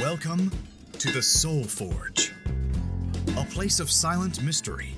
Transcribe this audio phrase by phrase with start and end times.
[0.00, 0.50] Welcome
[0.94, 2.32] to the Soul Forge,
[3.36, 4.96] a place of silent mystery,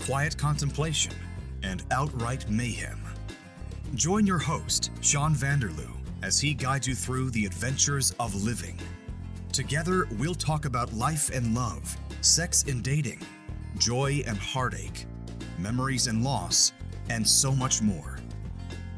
[0.00, 1.14] quiet contemplation,
[1.62, 3.00] and outright mayhem.
[3.94, 5.90] Join your host, Sean Vanderloo,
[6.22, 8.78] as he guides you through the adventures of living.
[9.52, 13.20] Together, we'll talk about life and love, sex and dating,
[13.78, 15.06] joy and heartache,
[15.58, 16.74] memories and loss,
[17.08, 18.18] and so much more.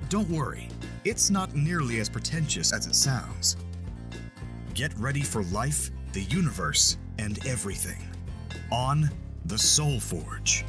[0.08, 0.68] Don't worry,
[1.04, 3.57] it's not nearly as pretentious as it sounds.
[4.74, 8.08] Get ready for life, the universe, and everything
[8.72, 9.08] on
[9.44, 10.64] the Soul Forge.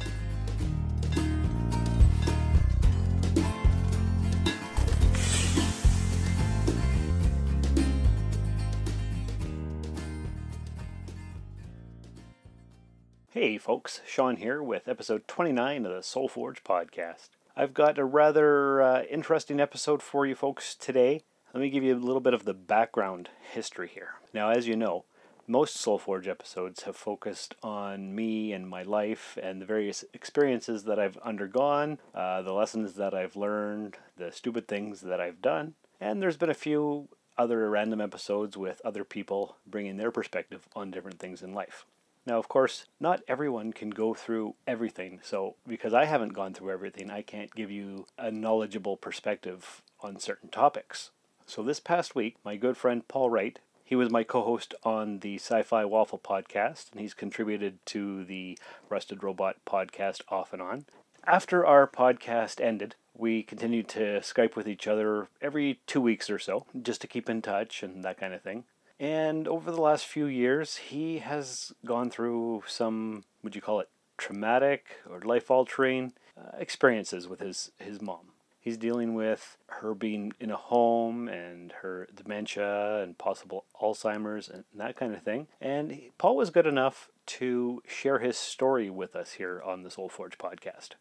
[13.30, 17.30] Hey folks, Sean here with episode 29 of the Soul Forge podcast.
[17.56, 21.22] I've got a rather uh, interesting episode for you folks today.
[21.56, 24.16] Let me give you a little bit of the background history here.
[24.34, 25.06] Now, as you know,
[25.46, 30.84] most Soul Forge episodes have focused on me and my life and the various experiences
[30.84, 35.76] that I've undergone, uh, the lessons that I've learned, the stupid things that I've done,
[35.98, 40.90] and there's been a few other random episodes with other people bringing their perspective on
[40.90, 41.86] different things in life.
[42.26, 45.20] Now, of course, not everyone can go through everything.
[45.22, 50.20] So, because I haven't gone through everything, I can't give you a knowledgeable perspective on
[50.20, 51.12] certain topics.
[51.48, 55.20] So, this past week, my good friend Paul Wright, he was my co host on
[55.20, 60.60] the Sci Fi Waffle podcast, and he's contributed to the Rusted Robot podcast off and
[60.60, 60.86] on.
[61.24, 66.40] After our podcast ended, we continued to Skype with each other every two weeks or
[66.40, 68.64] so, just to keep in touch and that kind of thing.
[68.98, 73.88] And over the last few years, he has gone through some, would you call it,
[74.18, 78.32] traumatic or life altering uh, experiences with his, his mom.
[78.66, 84.64] He's dealing with her being in a home and her dementia and possible Alzheimer's and
[84.74, 85.46] that kind of thing.
[85.60, 89.90] And he, Paul was good enough to share his story with us here on the
[89.92, 90.94] Soul Forge podcast.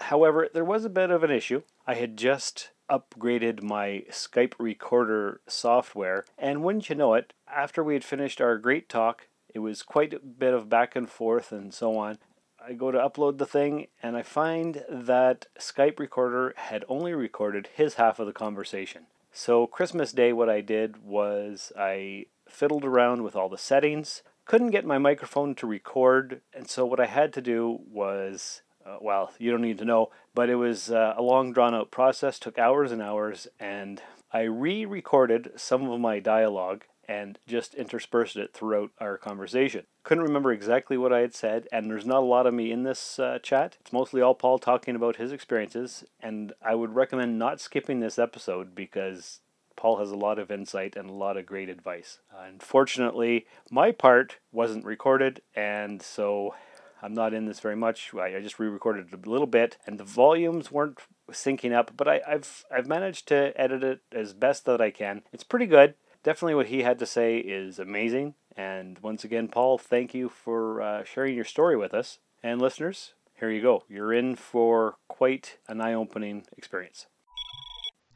[0.00, 1.62] However, there was a bit of an issue.
[1.86, 7.94] I had just upgraded my Skype recorder software, and wouldn't you know it, after we
[7.94, 11.72] had finished our great talk, it was quite a bit of back and forth and
[11.72, 12.18] so on.
[12.64, 17.68] I go to upload the thing, and I find that Skype recorder had only recorded
[17.74, 19.06] his half of the conversation.
[19.32, 24.70] So, Christmas Day, what I did was I fiddled around with all the settings, couldn't
[24.70, 29.32] get my microphone to record, and so what I had to do was uh, well,
[29.38, 32.58] you don't need to know, but it was uh, a long drawn out process, took
[32.58, 34.02] hours and hours, and
[34.32, 39.84] I re recorded some of my dialogue and just interspersed it throughout our conversation.
[40.04, 42.82] Couldn't remember exactly what I had said, and there's not a lot of me in
[42.82, 43.76] this uh, chat.
[43.80, 48.18] It's mostly all Paul talking about his experiences, and I would recommend not skipping this
[48.18, 49.40] episode because
[49.76, 52.18] Paul has a lot of insight and a lot of great advice.
[52.36, 56.54] Unfortunately, my part wasn't recorded, and so
[57.02, 58.12] I'm not in this very much.
[58.14, 60.98] I, I just re-recorded a little bit, and the volumes weren't
[61.32, 61.96] syncing up.
[61.96, 65.22] But I, I've I've managed to edit it as best that I can.
[65.32, 65.94] It's pretty good.
[66.24, 68.34] Definitely, what he had to say is amazing.
[68.56, 72.18] And once again, Paul, thank you for uh, sharing your story with us.
[72.42, 73.84] And listeners, here you go.
[73.88, 77.06] You're in for quite an eye-opening experience.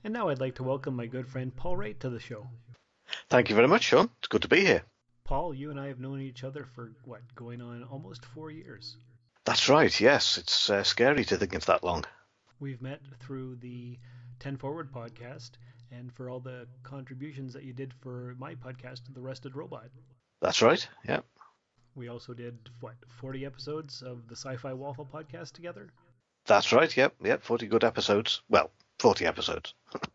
[0.05, 2.47] And now I'd like to welcome my good friend Paul Wright to the show.
[3.29, 4.11] Thank you very much, Sean.
[4.19, 4.83] It's good to be here.
[5.25, 8.97] Paul, you and I have known each other for what, going on almost four years.
[9.45, 10.01] That's right.
[10.01, 12.05] Yes, it's uh, scary to think it's that long.
[12.61, 13.99] We've met through the
[14.39, 15.53] Ten Forward podcast,
[15.91, 19.89] and for all the contributions that you did for my podcast, The Rusted Robot.
[20.41, 20.87] That's right.
[21.09, 21.21] Yeah.
[21.95, 25.91] We also did what, forty episodes of the Sci-Fi Waffle podcast together.
[26.47, 26.95] That's right.
[26.95, 27.15] Yep.
[27.25, 27.43] Yep.
[27.43, 28.43] Forty good episodes.
[28.49, 29.75] Well, forty episodes.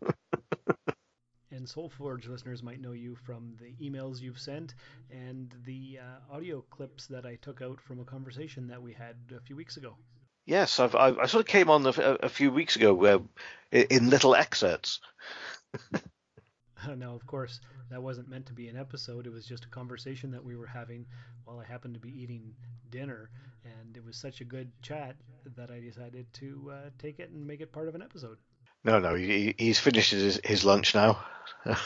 [1.50, 4.74] and Soulforge listeners might know you from the emails you've sent
[5.10, 9.16] and the uh, audio clips that I took out from a conversation that we had
[9.36, 9.96] a few weeks ago.
[10.44, 13.18] Yes, I've, I, I sort of came on a, a few weeks ago uh,
[13.70, 15.00] in little excerpts.
[16.96, 19.26] now, of course, that wasn't meant to be an episode.
[19.26, 21.06] It was just a conversation that we were having
[21.44, 22.54] while I happened to be eating
[22.90, 23.30] dinner,
[23.64, 25.16] and it was such a good chat
[25.56, 28.38] that I decided to uh, take it and make it part of an episode.
[28.84, 31.24] No, no, he, he's finished his, his lunch now.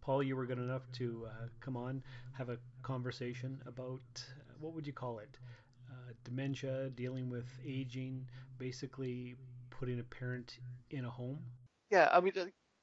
[0.00, 2.02] Paul, you were good enough to uh, come on,
[2.32, 5.38] have a conversation about uh, what would you call it?
[6.24, 8.28] Dementia, dealing with aging,
[8.58, 9.36] basically
[9.70, 10.58] putting a parent
[10.90, 11.38] in a home.
[11.90, 12.32] Yeah, I mean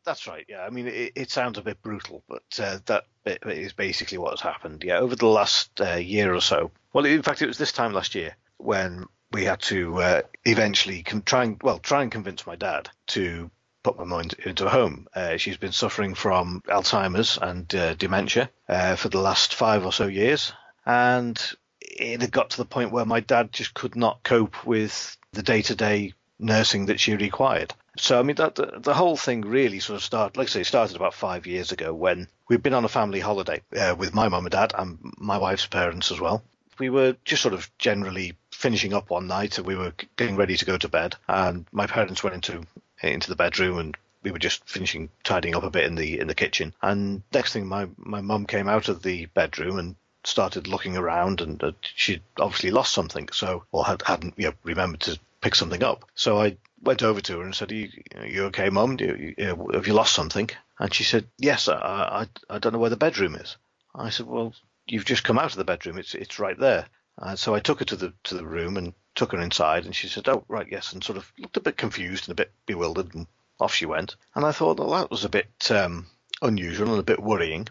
[0.06, 0.46] that's right.
[0.48, 3.06] Yeah, I mean it, it sounds a bit brutal, but uh, that
[3.46, 4.84] is basically what has happened.
[4.84, 6.72] Yeah, over the last uh, year or so.
[6.94, 11.04] Well, in fact, it was this time last year when we had to uh, eventually
[11.04, 13.50] try and well try and convince my dad to
[13.84, 15.08] put my mum into a home.
[15.14, 19.92] Uh, she's been suffering from Alzheimer's and uh, dementia uh, for the last five or
[19.92, 20.54] so years,
[20.86, 21.54] and
[21.84, 25.44] it had got to the point where my dad just could not cope with the
[25.44, 27.74] day-to-day nursing that she required.
[27.98, 30.64] So I mean that the, the, whole thing really sort of started, like I say,
[30.64, 34.30] started about five years ago when we'd been on a family holiday uh, with my
[34.30, 36.44] mum and dad and my wife's parents as well.
[36.80, 40.58] We were just sort of generally finishing up one night and we were getting ready
[40.58, 42.66] to go to bed, and my parents went into
[43.02, 46.28] into the bedroom and we were just finishing tidying up a bit in the in
[46.28, 46.74] the kitchen.
[46.82, 51.42] And next thing, my my mum came out of the bedroom and started looking around,
[51.42, 55.56] and uh, she'd obviously lost something, so or had hadn't you know, remembered to pick
[55.56, 56.06] something up.
[56.16, 58.98] So I went over to her and said, "Are you, are you okay, Mum?
[59.00, 60.50] You, you, have you lost something?"
[60.80, 63.58] And she said, "Yes, I, I, I don't know where the bedroom is."
[63.96, 64.54] I said, "Well,
[64.88, 65.98] you've just come out of the bedroom.
[65.98, 66.88] It's it's right there."
[67.18, 69.96] And so I took her to the to the room and took her inside, and
[69.96, 72.52] she said, "Oh, right, yes," and sort of looked a bit confused and a bit
[72.66, 73.28] bewildered, and
[73.60, 74.16] off she went.
[74.36, 76.08] And I thought, well, that was a bit um,
[76.42, 77.68] unusual and a bit worrying.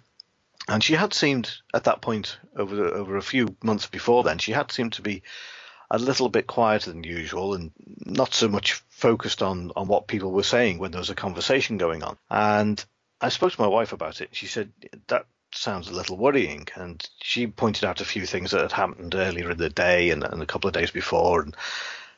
[0.69, 4.53] And she had seemed at that point over over a few months before then, she
[4.53, 5.23] had seemed to be
[5.91, 7.71] a little bit quieter than usual and
[8.07, 11.77] not so much focused on, on what people were saying when there was a conversation
[11.77, 12.17] going on.
[12.31, 12.83] And
[13.21, 14.31] I spoke to my wife about it.
[14.33, 14.73] She said,
[15.09, 16.67] that sounds a little worrying.
[16.77, 20.25] And she pointed out a few things that had happened earlier in the day and,
[20.25, 21.43] and a couple of days before.
[21.43, 21.55] And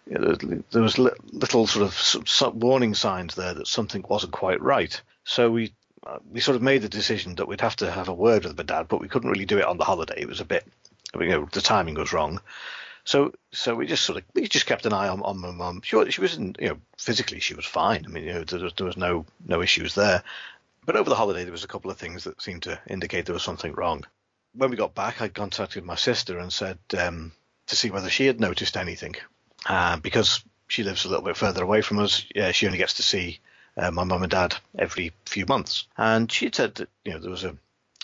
[0.06, 5.02] there was little sort of warning signs there that something wasn't quite right.
[5.24, 5.74] So we
[6.30, 8.62] we sort of made the decision that we'd have to have a word with my
[8.62, 10.20] dad, but we couldn't really do it on the holiday.
[10.20, 10.66] It was a bit,
[11.18, 12.40] you know, the timing was wrong.
[13.04, 15.82] So so we just sort of we just kept an eye on, on my mum.
[15.84, 18.04] She she was in, you know physically she was fine.
[18.06, 20.22] I mean you know there was, there was no no issues there.
[20.86, 23.34] But over the holiday there was a couple of things that seemed to indicate there
[23.34, 24.06] was something wrong.
[24.54, 27.32] When we got back, I contacted my sister and said um,
[27.66, 29.16] to see whether she had noticed anything,
[29.66, 32.24] uh, because she lives a little bit further away from us.
[32.34, 33.40] Yeah, she only gets to see
[33.76, 37.18] uh, my mum and dad every few months, and she had said that you know
[37.18, 37.56] there was a,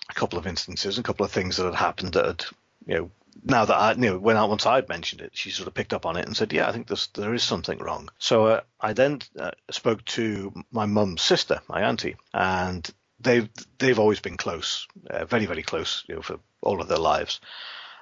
[0.08, 2.44] a couple of instances, a couple of things that had happened that had
[2.86, 3.10] you know
[3.44, 5.92] now that I you know when I, once I'd mentioned it, she sort of picked
[5.92, 8.60] up on it and said, "Yeah, I think there's, there is something wrong." So uh,
[8.80, 12.88] I then uh, spoke to my mum's sister, my auntie, and
[13.20, 16.98] they've they've always been close, uh, very very close, you know, for all of their
[16.98, 17.40] lives.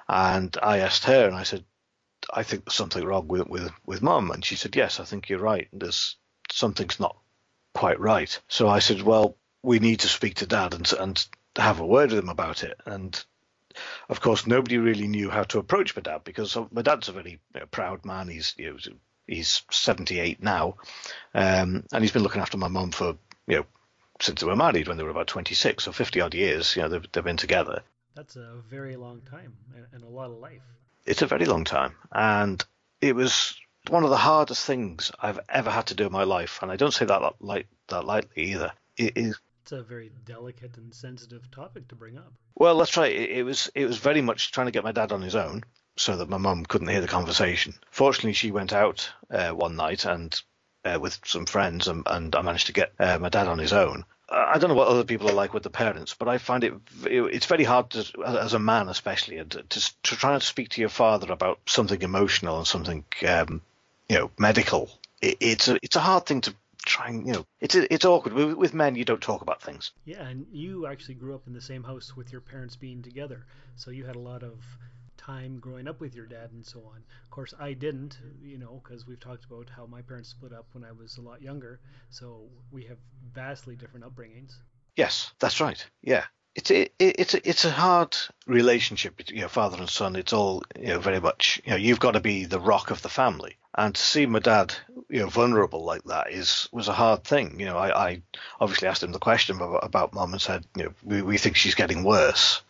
[0.07, 1.63] And I asked her, and I said,
[2.33, 5.29] "I think there's something wrong with with with mum," and she said, "Yes, I think
[5.29, 5.67] you're right.
[5.71, 6.15] There's
[6.51, 7.15] something's not
[7.79, 11.79] quite right." So I said, "Well, we need to speak to dad and and." have
[11.81, 13.25] a word with him about it and
[14.09, 17.39] of course, nobody really knew how to approach my dad because my dad's a very
[17.53, 18.27] you know, proud man.
[18.27, 18.77] He's you know,
[19.27, 20.75] he's 78 now,
[21.33, 23.15] um, and he's been looking after my mum for
[23.47, 23.65] you know
[24.21, 26.75] since they were married when they were about 26 or 50 odd years.
[26.75, 27.83] You know, they've, they've been together.
[28.15, 29.53] That's a very long time
[29.93, 30.61] and a lot of life.
[31.05, 32.63] It's a very long time, and
[33.01, 33.55] it was
[33.89, 36.75] one of the hardest things I've ever had to do in my life, and I
[36.75, 38.71] don't say that light, that lightly either.
[38.97, 39.39] It is
[39.69, 42.33] it's a very delicate and sensitive topic to bring up.
[42.55, 43.13] Well, that's right.
[43.13, 45.63] It, it was it was very much trying to get my dad on his own
[45.95, 47.75] so that my mum couldn't hear the conversation.
[47.91, 50.41] Fortunately, she went out uh, one night and
[50.85, 53.73] uh, with some friends, and, and, I managed to get uh, my dad on his
[53.73, 54.05] own.
[54.27, 56.73] I don't know what other people are like with the parents, but I find it
[57.05, 60.81] it's very hard to, as a man, especially, to, to, to try and speak to
[60.81, 63.61] your father about something emotional and something um,
[64.09, 64.89] you know medical.
[65.21, 66.53] It, it's a it's a hard thing to
[66.85, 68.33] try and you know, it's it's awkward.
[68.33, 69.91] With, with men, you don't talk about things.
[70.05, 73.45] Yeah, and you actually grew up in the same house with your parents being together,
[73.75, 74.63] so you had a lot of
[75.17, 76.97] time growing up with your dad and so on.
[76.97, 80.67] Of course, I didn't, you know, because we've talked about how my parents split up
[80.71, 82.97] when I was a lot younger, so we have
[83.33, 84.53] vastly different upbringings.
[84.95, 85.85] Yes, that's right.
[86.01, 86.25] Yeah,
[86.55, 90.15] it's it, it's a, it's a hard relationship between you know, father and son.
[90.15, 93.01] It's all you know very much you know you've got to be the rock of
[93.01, 94.73] the family, and to see my dad
[95.09, 97.59] you know vulnerable like that is was a hard thing.
[97.59, 98.21] You know, I, I
[98.59, 101.55] obviously asked him the question about, about mom and said you know we, we think
[101.55, 102.61] she's getting worse,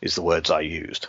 [0.00, 1.08] is the words I used.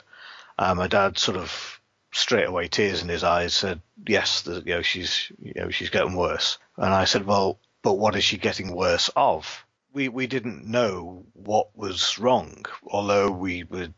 [0.58, 1.80] Uh, my dad sort of
[2.12, 5.92] straight away tears in his eyes said yes the, you know she's you know she's
[5.92, 10.28] getting worse and i said well but what is she getting worse of we we
[10.28, 13.94] didn't know what was wrong, although we would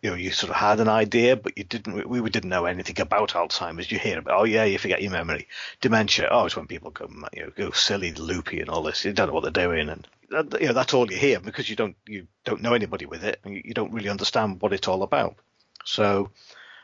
[0.00, 2.08] you know you sort of had an idea, but you didn't.
[2.08, 3.90] We, we didn't know anything about Alzheimer's.
[3.90, 5.48] You hear about oh yeah, you forget your memory.
[5.80, 6.28] Dementia.
[6.30, 9.04] Oh, it's when people go you know go silly, loopy, and all this.
[9.04, 11.76] You don't know what they're doing, and you know that's all you hear because you
[11.76, 14.88] don't you don't know anybody with it, and you, you don't really understand what it's
[14.88, 15.36] all about.
[15.84, 16.30] So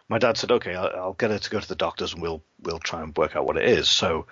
[0.09, 2.43] my dad said, okay, I'll, I'll get her to go to the doctors, and we'll
[2.61, 3.89] we'll try and work out what it is.
[3.89, 4.27] So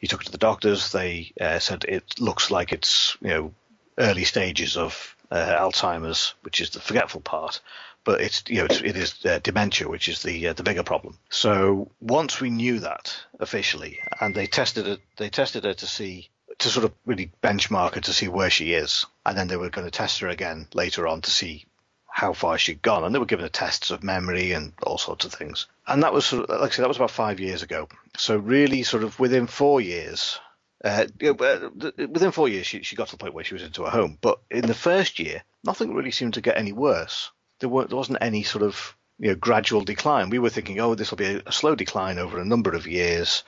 [0.00, 0.90] he took it to the doctors.
[0.90, 3.54] They uh, said it looks like it's you know
[3.98, 7.60] early stages of uh, Alzheimer's, which is the forgetful part,
[8.02, 10.82] but it's you know it's, it is uh, dementia, which is the uh, the bigger
[10.82, 11.18] problem.
[11.28, 16.30] So once we knew that officially, and they tested it, they tested her to see
[16.58, 19.70] to sort of really benchmark her to see where she is, and then they were
[19.70, 21.66] going to test her again later on to see
[22.20, 25.24] how far she'd gone, and they were given her tests of memory and all sorts
[25.24, 25.66] of things.
[25.86, 27.88] And that was, sort of, like I said, that was about five years ago.
[28.18, 30.38] So really, sort of within four years,
[30.84, 33.90] uh, within four years, she, she got to the point where she was into a
[33.90, 34.18] home.
[34.20, 37.30] But in the first year, nothing really seemed to get any worse.
[37.58, 40.28] There, weren't, there wasn't any sort of you know, gradual decline.
[40.28, 42.86] We were thinking, oh, this will be a, a slow decline over a number of
[42.86, 43.44] years.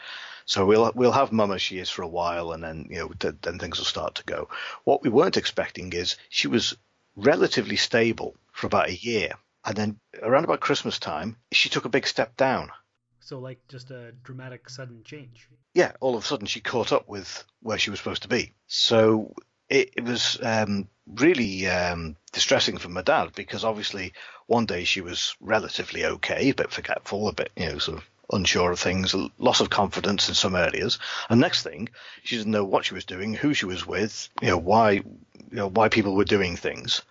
[0.46, 3.08] So we'll we'll have mum as she is for a while, and then you know
[3.20, 4.48] th- then things will start to go.
[4.84, 6.74] What we weren't expecting is she was
[7.16, 9.32] relatively stable for about a year,
[9.64, 12.70] and then around about Christmas time, she took a big step down.
[13.18, 15.48] So like just a dramatic sudden change.
[15.74, 18.52] Yeah, all of a sudden she caught up with where she was supposed to be.
[18.68, 19.34] So
[19.68, 24.12] it, it was um, really um, distressing for my dad because obviously
[24.46, 28.04] one day she was relatively okay, a bit forgetful, a bit you know sort of
[28.32, 31.00] unsure of things, loss of confidence in some areas.
[31.28, 31.88] And next thing,
[32.22, 35.04] she didn't know what she was doing, who she was with, you know why you
[35.50, 37.02] know why people were doing things.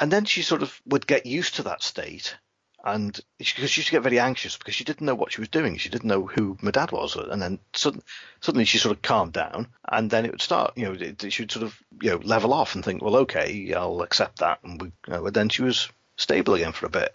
[0.00, 2.36] And then she sort of would get used to that state
[2.84, 5.48] and because she used to get very anxious because she didn't know what she was
[5.48, 5.76] doing.
[5.76, 8.04] She didn't know who my dad was, and then suddenly,
[8.40, 10.72] suddenly she sort of calmed down, and then it would start.
[10.76, 13.72] You know, it, she would sort of you know level off and think, well, okay,
[13.72, 17.14] I'll accept that, and we, you know, then she was stable again for a bit.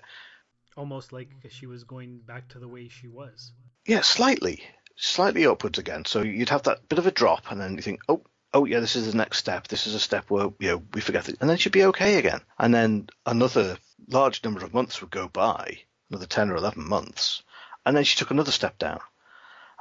[0.78, 3.52] Almost like she was going back to the way she was.
[3.86, 4.64] Yeah, slightly,
[4.96, 6.06] slightly upwards again.
[6.06, 8.22] So you'd have that bit of a drop, and then you think, oh,
[8.54, 9.68] oh yeah, this is the next step.
[9.68, 12.16] This is a step where you know we forget it, and then she'd be okay
[12.16, 12.42] again.
[12.58, 13.78] And then another
[14.08, 17.44] large number of months would go by, another 10 or 11 months,
[17.86, 19.00] and then she took another step down.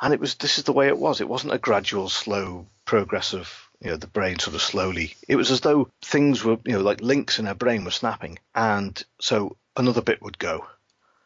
[0.00, 1.20] And it was this is the way it was.
[1.20, 5.14] It wasn't a gradual, slow progress of you know the brain sort of slowly.
[5.28, 8.38] It was as though things were you know like links in her brain were snapping,
[8.54, 10.66] and so another bit would go.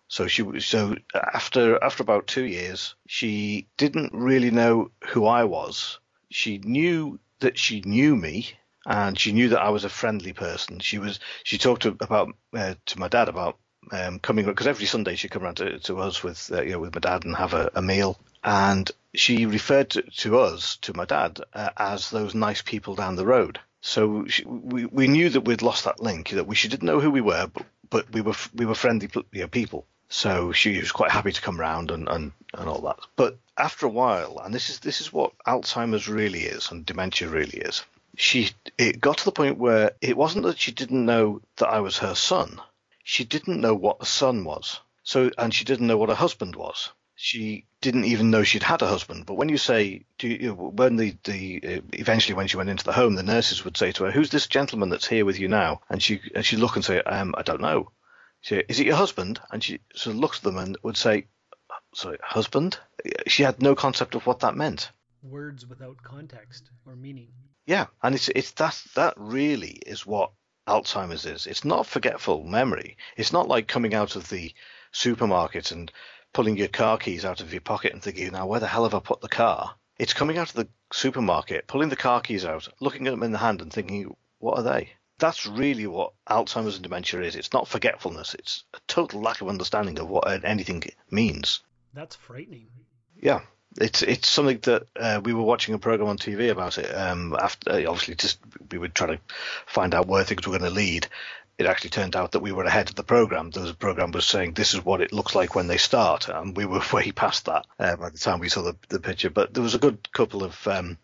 [0.09, 5.99] So she so after after about two years, she didn't really know who I was.
[6.31, 8.53] She knew that she knew me,
[8.87, 10.81] and she knew that I was a friendly person.
[10.81, 13.59] She was she talked to, about uh, to my dad about
[13.93, 16.79] um, coming because every Sunday she'd come around to, to us with uh, you know
[16.79, 20.97] with my dad and have a, a meal, and she referred to, to us to
[20.97, 23.61] my dad uh, as those nice people down the road.
[23.83, 27.01] So she, we we knew that we'd lost that link, that we she didn't know
[27.01, 29.87] who we were, but but we were we were friendly you know, people.
[30.13, 32.99] So she was quite happy to come round and, and, and all that.
[33.15, 37.29] But after a while, and this is this is what Alzheimer's really is and dementia
[37.29, 37.85] really is,
[38.17, 41.79] she it got to the point where it wasn't that she didn't know that I
[41.79, 42.61] was her son.
[43.05, 44.81] She didn't know what a son was.
[45.05, 46.91] So and she didn't know what a husband was.
[47.15, 49.27] She didn't even know she'd had a husband.
[49.27, 52.93] But when you say, do you, when the, the eventually when she went into the
[52.93, 55.83] home, the nurses would say to her, "Who's this gentleman that's here with you now?"
[55.89, 57.91] And she and she'd look and say, um, "I don't know."
[58.41, 61.27] She, "Is it your husband?" And she sort of looks at them and would say,
[61.95, 62.79] "Sorry, husband."
[63.27, 64.91] She had no concept of what that meant.
[65.23, 67.33] Words without context or meaning.
[67.67, 70.33] Yeah, and it's it's that that really is what
[70.67, 71.47] Alzheimer's is.
[71.47, 72.97] It's not forgetful memory.
[73.17, 74.55] It's not like coming out of the
[74.93, 75.93] supermarket and
[76.33, 78.95] pulling your car keys out of your pocket and thinking, now where the hell have
[78.95, 79.75] I put the car?
[79.99, 83.33] It's coming out of the supermarket, pulling the car keys out, looking at them in
[83.33, 84.93] the hand and thinking, what are they?
[85.21, 87.37] That's really what Alzheimer's and dementia is.
[87.37, 88.35] It's not forgetfulness.
[88.35, 91.61] It's a total lack of understanding of what anything means.
[91.95, 92.69] That's frightening.
[93.21, 93.41] Yeah,
[93.79, 96.91] it's it's something that uh, we were watching a program on TV about it.
[96.91, 98.39] Um, after obviously, just
[98.71, 99.21] we were trying to
[99.67, 101.07] find out where things were going to lead.
[101.59, 103.51] It actually turned out that we were ahead of the program.
[103.51, 106.65] The program was saying this is what it looks like when they start, and we
[106.65, 109.31] were way past that uh, by the time we saw the, the picture.
[109.31, 110.97] But there was a good couple of um,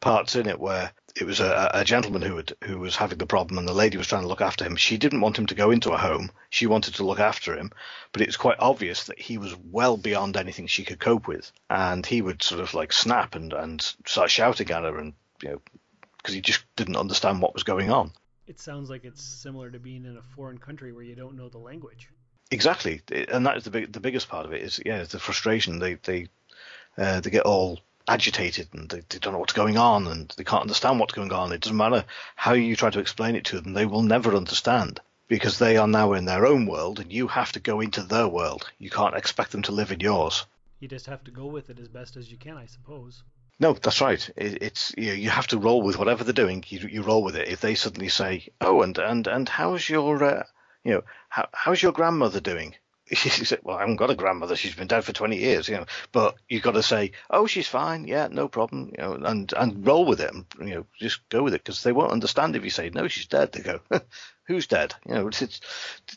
[0.00, 3.26] parts in it where it was a, a gentleman who had, who was having the
[3.26, 4.76] problem, and the lady was trying to look after him.
[4.76, 7.70] She didn't want him to go into a home; she wanted to look after him,
[8.12, 11.52] but it was quite obvious that he was well beyond anything she could cope with,
[11.70, 15.50] and he would sort of like snap and and start shouting at her, and you
[15.50, 15.62] know,
[16.16, 18.12] because he just didn't understand what was going on.
[18.46, 21.48] It sounds like it's similar to being in a foreign country where you don't know
[21.48, 22.10] the language.
[22.50, 24.62] Exactly, and that is the big, the biggest part of it.
[24.62, 25.78] Is yeah, the frustration.
[25.78, 26.26] They they
[26.98, 30.44] uh, they get all agitated and they, they, don't know what's going on and they
[30.44, 31.52] can't understand what's going on.
[31.52, 32.04] It doesn't matter
[32.36, 35.88] how you try to explain it to them, they will never understand because they are
[35.88, 38.70] now in their own world and you have to go into their world.
[38.78, 40.44] You can't expect them to live in yours.
[40.80, 43.22] You just have to go with it as best as you can, I suppose.
[43.58, 44.28] No, that's right.
[44.36, 46.64] It, it's you, know, you have to roll with whatever they're doing.
[46.68, 47.48] You, you roll with it.
[47.48, 50.42] If they suddenly say, "Oh, and and and how's your uh,
[50.82, 52.74] you know how, how's your grandmother doing?"
[53.08, 54.56] he said, "Well, I haven't got a grandmother.
[54.56, 57.68] She's been dead for twenty years, you know." But you've got to say, "Oh, she's
[57.68, 58.06] fine.
[58.06, 61.42] Yeah, no problem," you know, and and roll with it, and you know, just go
[61.42, 63.80] with it because they won't understand if you say, "No, she's dead." They go,
[64.44, 65.60] "Who's dead?" You know, it's, it's,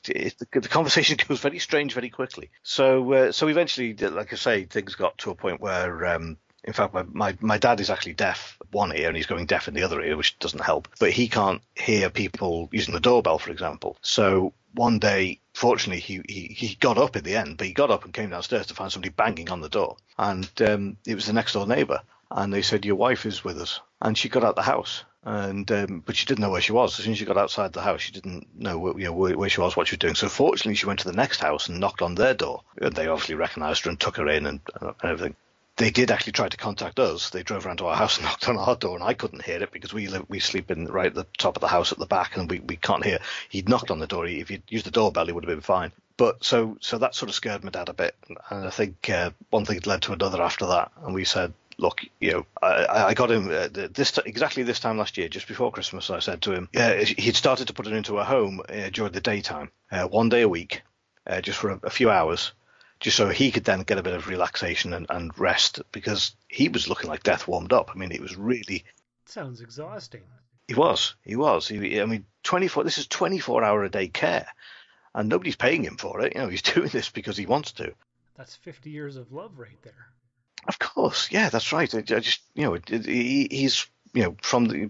[0.08, 2.51] it's the, the, conversation goes very strange very quickly.
[2.63, 6.38] So, uh, so eventually, like I say, things got to a point where um,
[6.68, 9.70] In fact, my, my, my dad is actually deaf one ear and he's going deaf
[9.70, 10.90] in the other ear, which doesn't help.
[11.00, 13.98] But he can't hear people using the doorbell, for example.
[14.02, 17.90] So one day, fortunately, he, he, he got up in the end, but he got
[17.90, 19.96] up and came downstairs to find somebody banging on the door.
[20.18, 22.02] And um, it was the next door neighbour.
[22.30, 23.80] And they said, Your wife is with us.
[24.02, 26.98] And she got out the house and um, but she didn't know where she was.
[26.98, 29.38] As soon as she got outside the house, she didn't know where, you know, where,
[29.38, 30.16] where, she was, what she was doing.
[30.16, 32.64] So fortunately, she went to the next house and knocked on their door.
[32.82, 35.36] And they obviously recognised her and took her in and, and everything.
[35.77, 37.29] They did actually try to contact us.
[37.29, 39.62] They drove around to our house and knocked on our door, and I couldn't hear
[39.62, 42.00] it because we live, we sleep in right at the top of the house at
[42.00, 43.19] the back, and we, we can't hear.
[43.50, 44.25] He'd knocked on the door.
[44.25, 45.91] If he'd used the doorbell, he would have been fine.
[46.17, 48.15] But so so that sort of scared my dad a bit,
[48.50, 52.01] and I think uh, one thing led to another after that, and we said, look,
[52.19, 55.72] you know, I, I got him uh, this exactly this time last year, just before
[55.72, 56.10] Christmas.
[56.10, 59.12] I said to him, uh, he'd started to put it into a home uh, during
[59.12, 60.81] the daytime, uh, one day a week,
[61.43, 62.51] just for a, a, few hours,
[63.00, 66.70] just so he could then get a bit of relaxation and, and rest because he
[66.70, 67.92] was looking like death warmed up.
[67.94, 68.84] I mean, it was really
[69.25, 70.24] sounds exhausting.
[70.68, 71.68] He was, he was.
[71.68, 72.84] He, I mean, twenty four.
[72.84, 74.48] This is twenty four hour a day care,
[75.13, 76.34] and nobody's paying him for it.
[76.36, 77.94] You know, he's doing this because he wants to.
[78.36, 80.08] That's fifty years of love right there.
[80.68, 81.94] Of course, yeah, that's right.
[81.94, 84.89] I, I just, you know, he, he's, you know, from the,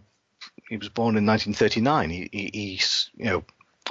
[0.69, 2.09] he was born in 1939.
[2.09, 3.43] He, he, he's, you know,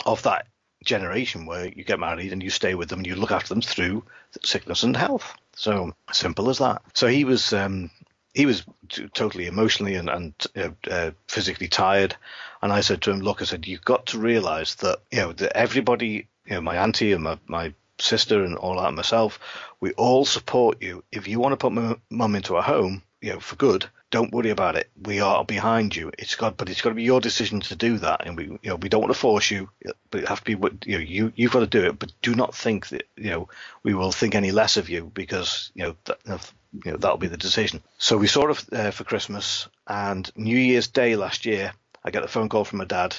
[0.04, 0.48] of that
[0.86, 3.60] generation where you get married and you stay with them and you look after them
[3.60, 4.04] through
[4.42, 5.34] sickness and health.
[5.54, 6.82] So simple as that.
[6.94, 7.90] So he was, um,
[8.34, 12.16] he was t- totally emotionally and, and uh, uh, physically tired.
[12.62, 15.32] And I said to him, look, I said, you've got to realize that, you know,
[15.32, 19.38] that everybody, you know, my auntie and my, my sister and all that, myself,
[19.80, 21.02] we all support you.
[21.12, 24.50] If you want to put mum into a home, you know, for good, don't worry
[24.50, 24.88] about it.
[25.02, 26.12] We are behind you.
[26.16, 28.60] It's got, but it's got to be your decision to do that, and we, you
[28.62, 29.68] know, we don't want to force you,
[30.12, 31.02] but it have to be what you know.
[31.02, 33.48] You you've got to do it, but do not think that you know
[33.82, 36.52] we will think any less of you because you know that,
[36.84, 37.82] you know that'll be the decision.
[37.98, 41.72] So we saw it uh, for Christmas and New Year's Day last year.
[42.04, 43.16] I get a phone call from my dad,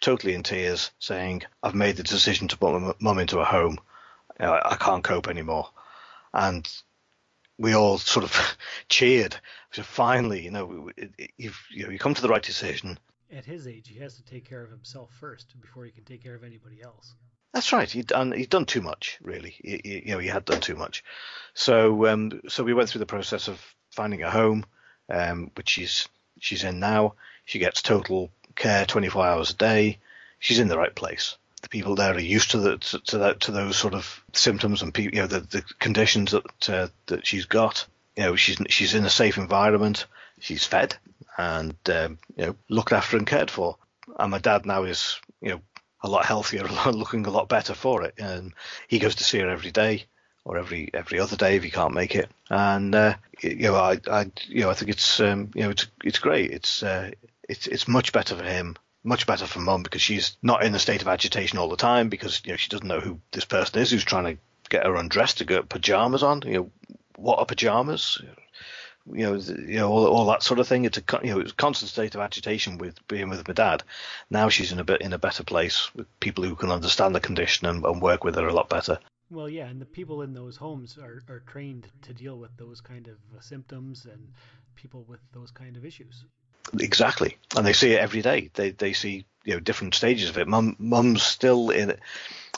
[0.00, 3.78] totally in tears, saying I've made the decision to put my mum into a home
[4.38, 5.68] you know, I, I can't cope anymore.
[6.32, 6.66] And
[7.60, 8.56] we all sort of
[8.88, 9.36] cheered.
[9.72, 10.90] So finally, you know,
[11.36, 12.98] you've you know you come to the right decision.
[13.30, 16.24] At his age, he has to take care of himself first before he can take
[16.24, 17.14] care of anybody else.
[17.52, 17.88] That's right.
[17.88, 19.50] He'd done he'd done too much, really.
[19.50, 21.04] He, he, you know, he had done too much.
[21.54, 24.64] So um, so we went through the process of finding a home,
[25.08, 26.08] um, which she's
[26.40, 27.14] she's in now.
[27.44, 29.98] She gets total care 24 hours a day.
[30.38, 31.36] She's in the right place
[31.70, 34.96] people there are used to the to, to that to those sort of symptoms and
[34.98, 37.86] you know the, the conditions that uh, that she's got.
[38.16, 40.06] You know, she's she's in a safe environment.
[40.40, 40.96] She's fed
[41.38, 43.76] and um, you know looked after and cared for.
[44.18, 45.60] And my dad now is you know
[46.02, 48.14] a lot healthier, looking a lot better for it.
[48.18, 48.52] And
[48.88, 50.04] he goes to see her every day
[50.44, 52.30] or every every other day if he can't make it.
[52.50, 55.86] And uh, you know, I, I you know I think it's um, you know it's
[56.04, 56.50] it's great.
[56.50, 57.12] It's uh,
[57.48, 60.78] it's it's much better for him much better for mum because she's not in a
[60.78, 63.80] state of agitation all the time because you know she doesn't know who this person
[63.80, 66.42] is who's trying to get her undressed to get pajamas on.
[66.46, 66.70] You know,
[67.16, 68.22] what are pajamas?
[69.12, 70.84] You know, you know all, all that sort of thing.
[70.84, 73.82] It's a you know it's a constant state of agitation with being with my dad.
[74.30, 77.20] Now she's in a bit in a better place with people who can understand the
[77.20, 78.98] condition and, and work with her a lot better.
[79.30, 82.80] Well, yeah, and the people in those homes are, are trained to deal with those
[82.80, 84.32] kind of symptoms and
[84.74, 86.24] people with those kind of issues.
[86.78, 88.50] Exactly, and they see it every day.
[88.54, 90.48] They they see you know different stages of it.
[90.48, 91.96] Mum mum's still in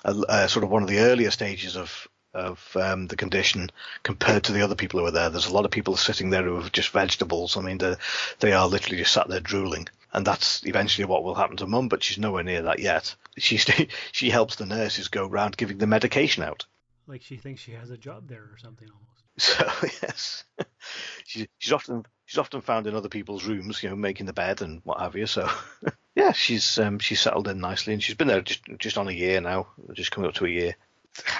[0.04, 3.70] a, a, sort of one of the earlier stages of of um, the condition
[4.02, 5.28] compared to the other people who are there.
[5.28, 7.56] There's a lot of people sitting there who have just vegetables.
[7.56, 7.96] I mean, they
[8.40, 11.88] they are literally just sat there drooling, and that's eventually what will happen to mum.
[11.88, 13.14] But she's nowhere near that yet.
[13.38, 13.56] She
[14.12, 16.66] she helps the nurses go around giving the medication out.
[17.06, 19.08] Like she thinks she has a job there or something almost.
[19.38, 19.64] So
[20.02, 20.44] yes,
[21.24, 24.62] she, she's often she's often found in other people's rooms, you know, making the bed
[24.62, 25.27] and what have you.
[25.27, 25.47] So
[26.16, 29.12] yeah, she's um, she's settled in nicely, and she's been there just just on a
[29.12, 30.77] year now, just coming up to a year.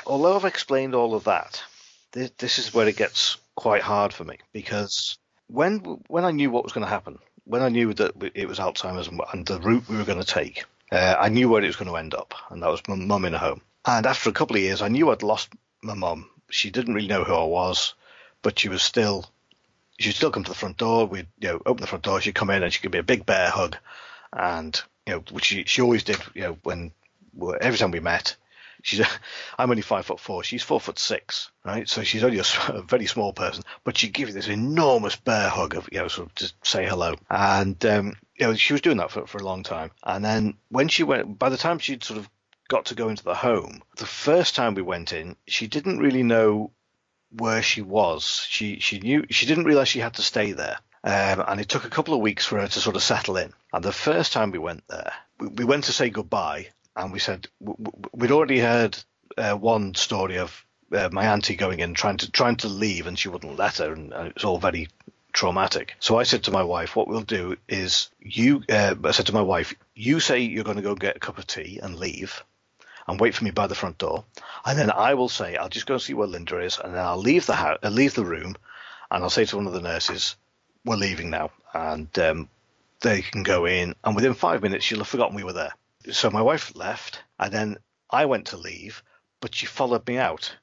[0.07, 1.63] Although I've explained all of that,
[2.13, 5.79] this, this is where it gets quite hard for me because when
[6.09, 9.09] when I knew what was going to happen, when I knew that it was Alzheimer's
[9.33, 11.91] and the route we were going to take, uh, I knew where it was going
[11.91, 13.63] to end up, and that was my mum in a home.
[13.87, 15.49] And after a couple of years, I knew I'd lost
[15.83, 17.95] my mum she didn't really know who I was,
[18.43, 19.31] but she was still
[19.99, 21.07] she'd still come to the front door.
[21.07, 22.21] We'd you know open the front door.
[22.21, 23.77] She'd come in and she'd give me a big bear hug,
[24.33, 26.19] and you know which she she always did.
[26.35, 26.93] You know when
[27.61, 28.37] every time we met,
[28.83, 29.07] she's
[29.59, 30.45] I'm only five foot four.
[30.45, 31.89] She's four foot six, right?
[31.89, 35.49] So she's only a, a, very small person, but she'd give you this enormous bear
[35.49, 37.15] hug of you know sort of just say hello.
[37.31, 39.91] And um, you know she was doing that for for a long time.
[40.03, 42.29] And then when she went, by the time she'd sort of
[42.69, 46.23] got to go into the home, the first time we went in, she didn't really
[46.23, 46.71] know
[47.37, 48.47] where she was.
[48.49, 50.79] She she knew she didn't realize she had to stay there.
[51.05, 53.53] Um, and it took a couple of weeks for her to sort of settle in.
[53.73, 57.19] And the first time we went there, we, we went to say goodbye, and we
[57.19, 57.49] said
[58.13, 58.97] we'd already heard
[59.37, 63.19] uh, one story of uh, my auntie going in trying to trying to leave, and
[63.19, 64.89] she wouldn't let her, and, and it was all very
[65.33, 65.95] traumatic.
[65.99, 68.63] So I said to my wife, what we'll do is you.
[68.69, 71.39] Uh, I said to my wife, you say you're going to go get a cup
[71.39, 72.45] of tea and leave,
[73.07, 74.25] and wait for me by the front door,
[74.65, 77.05] and then I will say I'll just go and see where Linda is, and then
[77.05, 78.57] I'll leave the house, I'll leave the room,
[79.11, 80.37] and I'll say to one of the nurses,
[80.85, 82.49] we're leaving now, and um,
[83.01, 85.73] they can go in, and within five minutes she'll have forgotten we were there.
[86.11, 87.77] So my wife left, and then
[88.11, 89.03] I went to leave,
[89.41, 90.57] but she followed me out.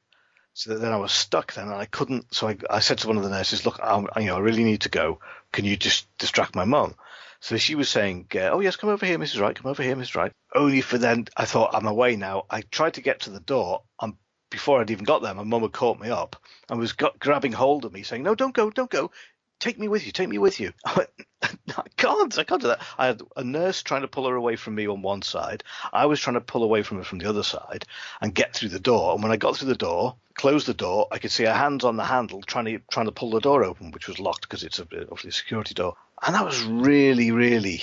[0.54, 2.34] So then I was stuck then, and I couldn't.
[2.34, 4.64] So I, I said to one of the nurses, "Look, I, you know, I really
[4.64, 5.20] need to go.
[5.54, 6.96] Can you just distract my mum?"
[7.42, 9.40] So she was saying, uh, "Oh yes, come over here, Mrs.
[9.40, 9.56] Wright.
[9.56, 10.16] Come over here, Mrs.
[10.16, 12.46] Wright." Only for then, I thought I'm away now.
[12.50, 14.16] I tried to get to the door, and
[14.50, 16.36] before I'd even got there, my mum had caught me up
[16.70, 19.12] and was got, grabbing hold of me, saying, "No, don't go, don't go
[19.60, 20.74] take me with you, take me with you.
[20.86, 21.10] I went,
[21.42, 22.82] I can't, I can't do that.
[22.98, 25.64] I had a nurse trying to pull her away from me on one side.
[25.94, 27.86] I was trying to pull away from her from the other side
[28.22, 29.14] and get through the door.
[29.14, 31.84] And when I got through the door, closed the door, I could see her hands
[31.84, 34.64] on the handle trying to trying to pull the door open, which was locked because
[34.64, 35.96] it's a, obviously a security door.
[36.26, 37.82] And that was really, really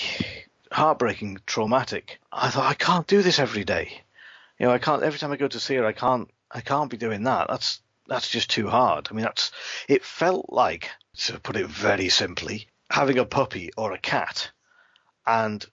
[0.71, 2.19] heartbreaking, traumatic.
[2.31, 4.01] I thought I can't do this every day.
[4.59, 5.03] You know, I can't.
[5.03, 6.29] Every time I go to see her, I can't.
[6.51, 7.47] I can't be doing that.
[7.49, 9.07] That's that's just too hard.
[9.09, 9.51] I mean, that's.
[9.87, 14.51] It felt like to put it very simply, having a puppy or a cat
[15.25, 15.65] and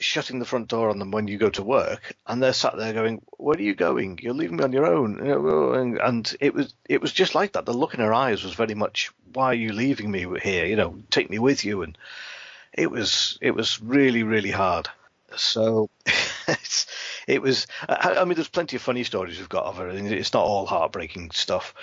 [0.00, 2.92] shutting the front door on them when you go to work, and they're sat there
[2.92, 4.18] going, "Where are you going?
[4.22, 7.66] You're leaving me on your own." And it was it was just like that.
[7.66, 10.66] The look in her eyes was very much, "Why are you leaving me here?
[10.66, 11.96] You know, take me with you." And
[12.72, 14.88] it was it was really really hard.
[15.36, 15.90] So
[17.26, 17.66] it was.
[17.88, 19.88] I, I mean, there's plenty of funny stories we've got of her.
[19.90, 21.74] It's not all heartbreaking stuff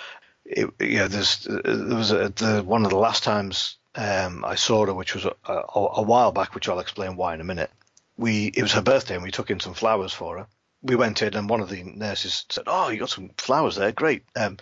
[0.46, 4.94] it, there's there was a, the one of the last times um, I saw her,
[4.94, 7.72] which was a, a, a, while back, which I'll explain why in a minute.
[8.18, 10.48] We it was her birthday, and we took in some flowers for her.
[10.82, 13.92] We went in, and one of the nurses said, "Oh, you got some flowers there,
[13.92, 14.58] great." Um,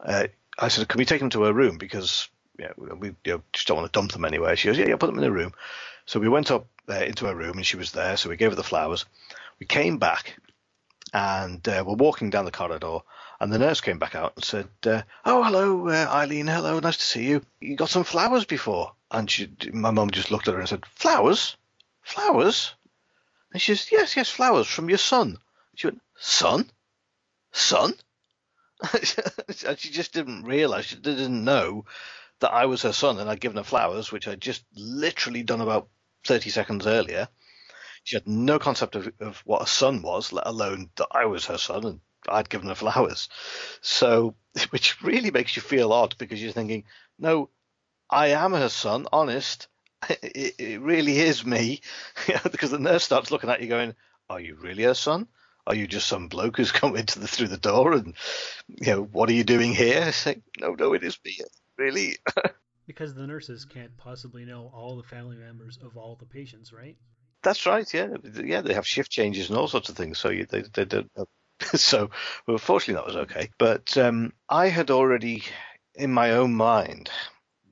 [0.00, 3.42] uh, I said, "Can we take them to her room because yeah, we you know,
[3.52, 5.30] just don't want to dump them anywhere?" She goes, "Yeah, yeah, put them in the
[5.30, 5.52] room."
[6.06, 8.16] So we went up uh, into her room, and she was there.
[8.16, 9.04] So we gave her the flowers.
[9.60, 10.36] We came back,
[11.12, 12.98] and uh, we're walking down the corridor,
[13.38, 16.48] and the nurse came back out and said, uh, "Oh, hello, uh, Eileen.
[16.48, 17.42] Hello, nice to see you.
[17.60, 20.84] You got some flowers before?" And she, my mum just looked at her and said,
[20.86, 21.56] "Flowers?
[22.02, 22.74] Flowers?"
[23.52, 25.38] And she says, "Yes, yes, flowers from your son."
[25.74, 26.70] She went, "Son?
[27.52, 27.94] Son?"
[29.66, 31.84] and she just didn't realise, she didn't know
[32.40, 35.60] that I was her son and I'd given her flowers, which I'd just literally done
[35.60, 35.88] about
[36.24, 37.28] 30 seconds earlier.
[38.04, 41.46] She had no concept of, of what a son was, let alone that I was
[41.46, 43.28] her son and I'd given her flowers.
[43.80, 44.36] So,
[44.70, 46.84] which really makes you feel odd because you're thinking,
[47.18, 47.50] no,
[48.08, 49.68] I am her son, honest.
[50.08, 51.80] It, it really is me.
[52.50, 53.94] because the nurse starts looking at you going,
[54.30, 55.28] are you really her son?
[55.66, 58.14] Are you just some bloke who's come into the through the door and
[58.68, 60.12] you know what are you doing here?
[60.12, 61.38] Say, no, no, it is me,
[61.76, 62.16] really.
[62.86, 66.96] because the nurses can't possibly know all the family members of all the patients, right?
[67.42, 67.92] That's right.
[67.92, 68.62] Yeah, yeah.
[68.62, 71.10] They have shift changes and all sorts of things, so you, they they don't
[71.74, 72.10] so,
[72.46, 73.50] well, fortunately, that was okay.
[73.58, 75.44] But um, I had already,
[75.94, 77.10] in my own mind,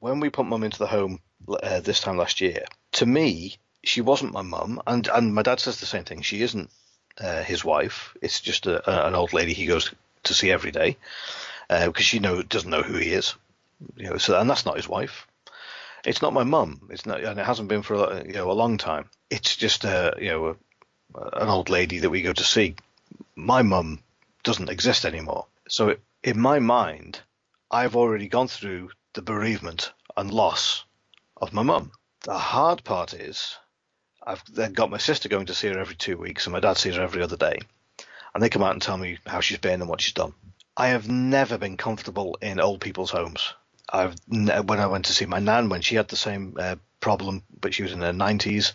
[0.00, 4.00] when we put mum into the home uh, this time last year, to me, she
[4.00, 6.22] wasn't my mum, and and my dad says the same thing.
[6.22, 6.70] She isn't
[7.20, 8.16] uh, his wife.
[8.20, 9.92] It's just a, a, an old lady he goes
[10.24, 10.96] to see every day
[11.68, 13.34] because uh, she know doesn't know who he is.
[13.96, 15.26] You know, so and that's not his wife.
[16.04, 16.88] It's not my mum.
[16.90, 19.08] It's not, and it hasn't been for a, you know a long time.
[19.30, 20.56] It's just a you know
[21.14, 22.76] a, an old lady that we go to see
[23.34, 24.00] my mum
[24.42, 25.46] doesn't exist anymore.
[25.68, 27.20] So in my mind,
[27.70, 30.84] I've already gone through the bereavement and loss
[31.36, 31.92] of my mum.
[32.24, 33.56] The hard part is
[34.22, 36.76] I've then got my sister going to see her every two weeks, and my dad
[36.76, 37.58] sees her every other day.
[38.34, 40.34] And they come out and tell me how she's been and what she's done.
[40.76, 43.54] I have never been comfortable in old people's homes.
[43.88, 47.44] I've when I went to see my nan when she had the same uh, problem,
[47.60, 48.72] but she was in her nineties.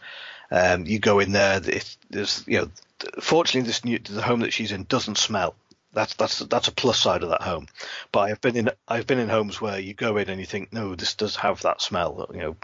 [0.50, 2.72] Um, you go in there, there's you know
[3.20, 5.56] fortunately, this new the home that she's in doesn't smell.
[5.94, 7.68] That's that's that's a plus side of that home.
[8.12, 10.72] But I've been in I've been in homes where you go in and you think,
[10.72, 12.30] no, this does have that smell.
[12.34, 12.56] You know,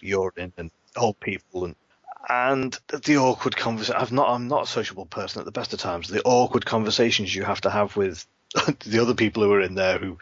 [0.00, 1.76] urine and old people and
[2.28, 4.00] and the awkward conversation.
[4.00, 6.08] I've not I'm not a sociable person at the best of times.
[6.08, 8.26] The awkward conversations you have to have with
[8.80, 10.18] the other people who are in there who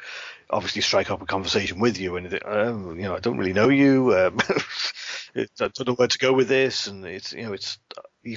[0.48, 3.68] obviously strike up a conversation with you and oh, you know I don't really know
[3.68, 4.16] you.
[4.16, 4.38] Um,
[5.36, 7.78] I don't know where to go with this, and it's you know it's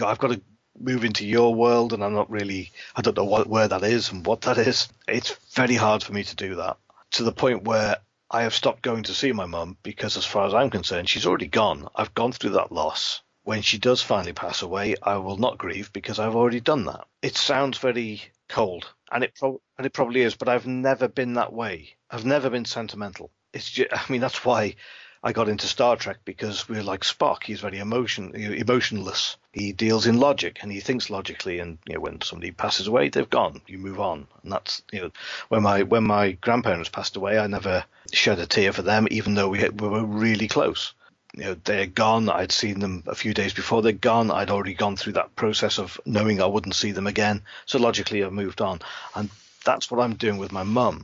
[0.04, 0.42] I've got to
[0.80, 4.12] move into your world, and I'm not really, I don't know what, where that is
[4.12, 4.90] and what that is.
[5.08, 6.78] It's very hard for me to do that.
[7.12, 7.98] to the point where
[8.32, 11.26] I have stopped going to see my mum because, as far as I'm concerned, she's
[11.26, 11.88] already gone.
[11.96, 13.22] I've gone through that loss.
[13.44, 17.08] When she does finally pass away, I will not grieve because I've already done that.
[17.22, 21.34] It sounds very cold, and it pro- and it probably is, but I've never been
[21.34, 21.96] that way.
[22.12, 23.32] I've never been sentimental.
[23.54, 24.76] It's just, I mean, that's why
[25.22, 27.44] I got into Star Trek because we're like Spock.
[27.44, 29.36] He's very emotion emotionless.
[29.52, 31.60] He deals in logic and he thinks logically.
[31.60, 33.60] And you know, when somebody passes away, they've gone.
[33.68, 35.12] You move on, and that's you know,
[35.50, 39.36] when my when my grandparents passed away, I never shed a tear for them, even
[39.36, 40.94] though we, we were really close.
[41.36, 42.30] You know, they're gone.
[42.30, 44.32] I'd seen them a few days before they're gone.
[44.32, 47.42] I'd already gone through that process of knowing I wouldn't see them again.
[47.66, 48.80] So logically, I've moved on,
[49.16, 49.30] and
[49.66, 51.04] that's what I'm doing with my mum.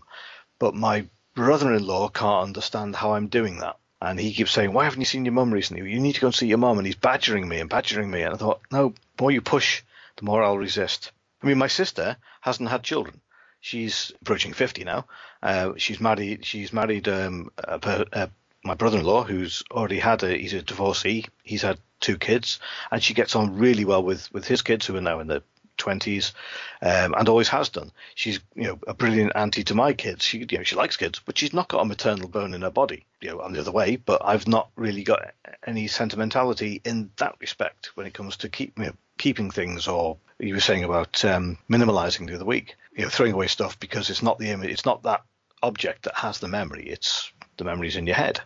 [0.58, 5.00] But my brother-in-law can't understand how I'm doing that and he keeps saying, "Why haven't
[5.00, 5.90] you seen your mum recently?
[5.90, 8.22] You need to go and see your mum." And he's badgering me and badgering me.
[8.22, 9.84] And I thought, no, the more you push,
[10.18, 11.12] the more I'll resist.
[11.42, 13.22] I mean, my sister hasn't had children.
[13.62, 15.06] She's approaching fifty now.
[15.42, 16.46] Uh, she's married.
[16.46, 18.30] She's married um, a,
[18.64, 20.38] my brother-in-law, who's already had a.
[20.38, 21.26] He's a divorcee.
[21.44, 22.60] He's had two kids,
[22.92, 25.42] and she gets on really well with with his kids, who are now in the
[25.78, 26.34] twenties,
[26.82, 27.92] um, and always has done.
[28.16, 30.24] She's you know a brilliant auntie to my kids.
[30.24, 32.72] She you know she likes kids, but she's not got a maternal bone in her
[32.72, 33.06] body.
[33.22, 35.34] You know, I'm the other way, but I've not really got
[35.66, 40.18] any sentimentality in that respect when it comes to keep you know, keeping things or
[40.40, 42.76] you were saying about um, minimalizing the other week.
[42.96, 45.24] You know, throwing away stuff because it's not the image, it's not that
[45.64, 46.88] object that has the memory.
[46.88, 48.40] It's the memories in your head,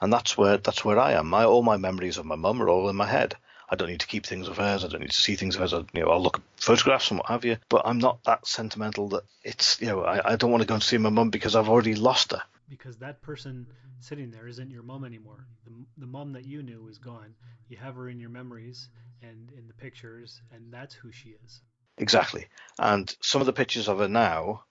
[0.00, 1.28] and that's where that's where I am.
[1.28, 3.36] My all my memories of my mum are all in my head.
[3.70, 4.84] I don't need to keep things of hers.
[4.84, 5.72] I don't need to see things of hers.
[5.72, 7.56] I, you know, I'll look at photographs and what have you.
[7.68, 10.74] But I'm not that sentimental that it's, you know, I, I don't want to go
[10.74, 12.42] and see my mum because I've already lost her.
[12.68, 13.66] Because that person
[14.00, 15.46] sitting there isn't your mum anymore.
[15.64, 17.34] The, the mum that you knew is gone.
[17.68, 18.88] You have her in your memories
[19.22, 21.60] and in the pictures, and that's who she is.
[21.98, 22.46] Exactly.
[22.78, 24.64] And some of the pictures of her now,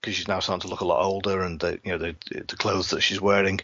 [0.00, 2.56] because she's now starting to look a lot older, and the you know the the
[2.56, 3.60] clothes that she's wearing.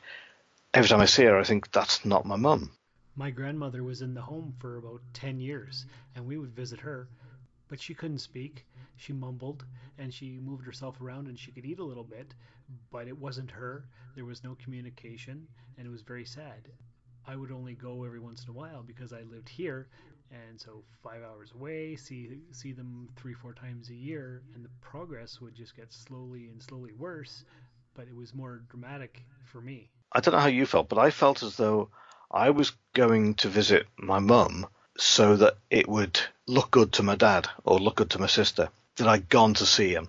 [0.74, 2.72] Every time I see her, I think that's not my mum.
[3.14, 7.08] My grandmother was in the home for about 10 years, and we would visit her,
[7.68, 8.66] but she couldn't speak.
[8.96, 9.66] She mumbled,
[9.98, 12.34] and she moved herself around, and she could eat a little bit,
[12.90, 13.86] but it wasn't her.
[14.14, 15.46] There was no communication,
[15.76, 16.70] and it was very sad.
[17.26, 19.88] I would only go every once in a while because I lived here,
[20.30, 24.70] and so five hours away, see see them three four times a year, and the
[24.80, 27.44] progress would just get slowly and slowly worse.
[27.94, 29.90] But it was more dramatic for me.
[30.12, 31.90] I don't know how you felt, but I felt as though
[32.32, 34.66] I was going to visit my mum
[34.96, 38.68] so that it would look good to my dad or look good to my sister
[38.96, 40.08] that I'd gone to see him.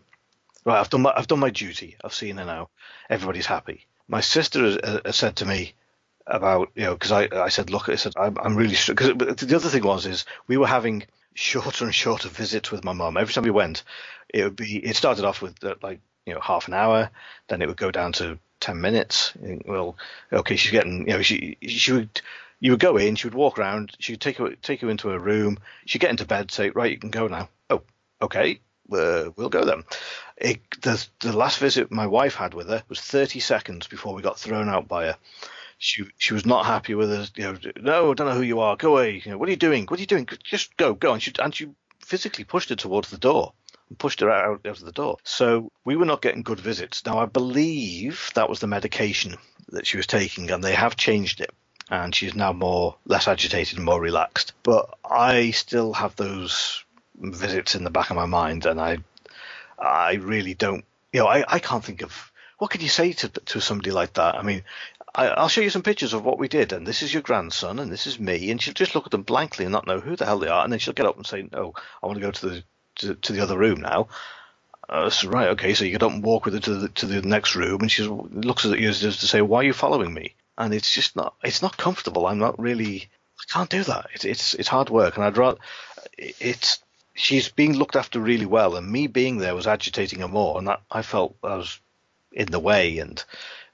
[0.65, 1.97] Right, I've done my I've done my duty.
[2.03, 2.69] I've seen her now.
[3.09, 3.85] Everybody's happy.
[4.07, 5.73] My sister has, has said to me
[6.25, 9.55] about you know because I I said look I said I'm, I'm really because the
[9.55, 13.17] other thing was is we were having shorter and shorter visits with my mum.
[13.17, 13.83] Every time we went,
[14.33, 17.09] it would be it started off with uh, like you know half an hour,
[17.49, 19.33] then it would go down to ten minutes.
[19.65, 19.97] Well,
[20.31, 22.21] okay, she's getting, you know, she she would
[22.59, 25.09] you would go in, she would walk around, she would take you take you into
[25.09, 27.49] her room, she'd get into bed, say, right, you can go now.
[27.69, 27.81] Oh,
[28.21, 29.83] okay, uh, we'll go then.
[30.37, 34.21] It, the the last visit my wife had with her was 30 seconds before we
[34.21, 35.17] got thrown out by her.
[35.77, 37.31] She she was not happy with us.
[37.35, 38.77] You know, no, I don't know who you are.
[38.77, 39.21] Go away.
[39.25, 39.85] You know, what are you doing?
[39.87, 40.27] What are you doing?
[40.43, 41.11] Just go, go.
[41.11, 41.67] And she and she
[41.99, 43.53] physically pushed her towards the door
[43.89, 45.17] and pushed her out, out of the door.
[45.23, 47.05] So we were not getting good visits.
[47.05, 49.35] Now, I believe that was the medication
[49.69, 51.51] that she was taking, and they have changed it.
[51.89, 54.53] And she's now more less agitated and more relaxed.
[54.63, 56.83] But I still have those
[57.15, 58.99] visits in the back of my mind, and I,
[59.77, 60.85] I really don't.
[61.11, 64.13] You know, I, I can't think of what could you say to to somebody like
[64.13, 64.35] that.
[64.35, 64.63] I mean,
[65.13, 67.79] I, will show you some pictures of what we did, and this is your grandson,
[67.79, 70.15] and this is me, and she'll just look at them blankly and not know who
[70.15, 72.25] the hell they are, and then she'll get up and say, "No, I want to
[72.25, 72.63] go to the
[72.95, 74.07] to, to the other room now.
[74.89, 77.05] Uh, so, right, okay, so you get up and walk with her to the to
[77.05, 80.13] the next room, and she looks at you as to say, "Why are you following
[80.13, 82.27] me?" And it's just not it's not comfortable.
[82.27, 84.07] I'm not really I can't do that.
[84.13, 85.57] It's it's it's hard work, and I'd rather
[86.17, 86.79] it's
[87.13, 90.67] she's being looked after really well, and me being there was agitating her more, and
[90.67, 91.79] that I felt I was
[92.31, 93.23] in the way, and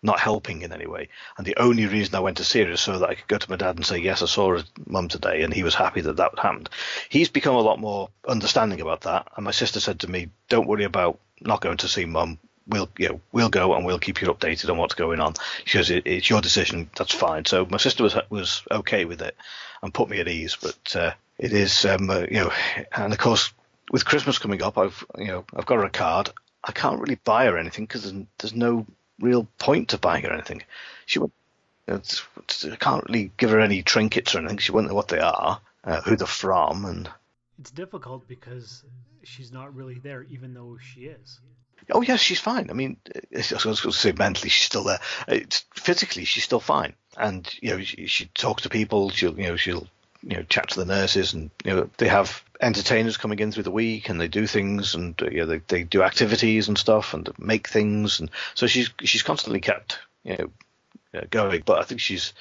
[0.01, 1.09] not helping in any way.
[1.37, 3.37] And the only reason I went to see her is so that I could go
[3.37, 6.01] to my dad and say, yes, I saw his mum today, and he was happy
[6.01, 6.69] that that happened.
[7.09, 9.27] He's become a lot more understanding about that.
[9.35, 12.39] And my sister said to me, don't worry about not going to see mum.
[12.67, 15.33] We'll, you know, we'll go and we'll keep you updated on what's going on.
[15.65, 16.89] She goes, it, it's your decision.
[16.95, 17.45] That's fine.
[17.45, 19.35] So my sister was was okay with it
[19.81, 20.55] and put me at ease.
[20.61, 22.51] But uh, it is, um, uh, you know,
[22.95, 23.51] and of course
[23.91, 26.29] with Christmas coming up, I've you know I've got her a card.
[26.63, 28.85] I can't really buy her anything because there's, there's no
[29.19, 30.63] real point to buying her anything.
[31.05, 31.31] She would,
[31.87, 31.99] I
[32.79, 34.57] can't really give her any trinkets or anything.
[34.57, 37.09] She won't know what they are, uh, who they're from, and
[37.59, 38.83] it's difficult because
[39.23, 41.39] she's not really there, even though she is.
[41.91, 42.69] Oh yes, she's fine.
[42.69, 42.97] I mean,
[43.33, 44.99] I was going to say mentally she's still there.
[45.27, 49.09] It's, physically she's still fine, and you know she, she talks to people.
[49.09, 49.87] She'll you know she'll
[50.21, 53.63] you know chat to the nurses, and you know they have entertainers coming in through
[53.63, 56.77] the week, and they do things, and uh, you know they, they do activities and
[56.77, 61.63] stuff, and make things, and so she's she's constantly kept you know uh, going.
[61.65, 62.33] But I think she's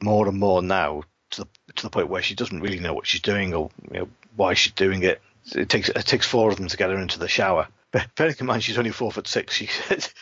[0.00, 3.06] more and more now to the to the point where she doesn't really know what
[3.06, 5.20] she's doing or you know, why she's doing it.
[5.54, 7.68] It takes it takes four of them to get her into the shower.
[8.16, 10.08] Bearing in mind she's only four foot six, she said.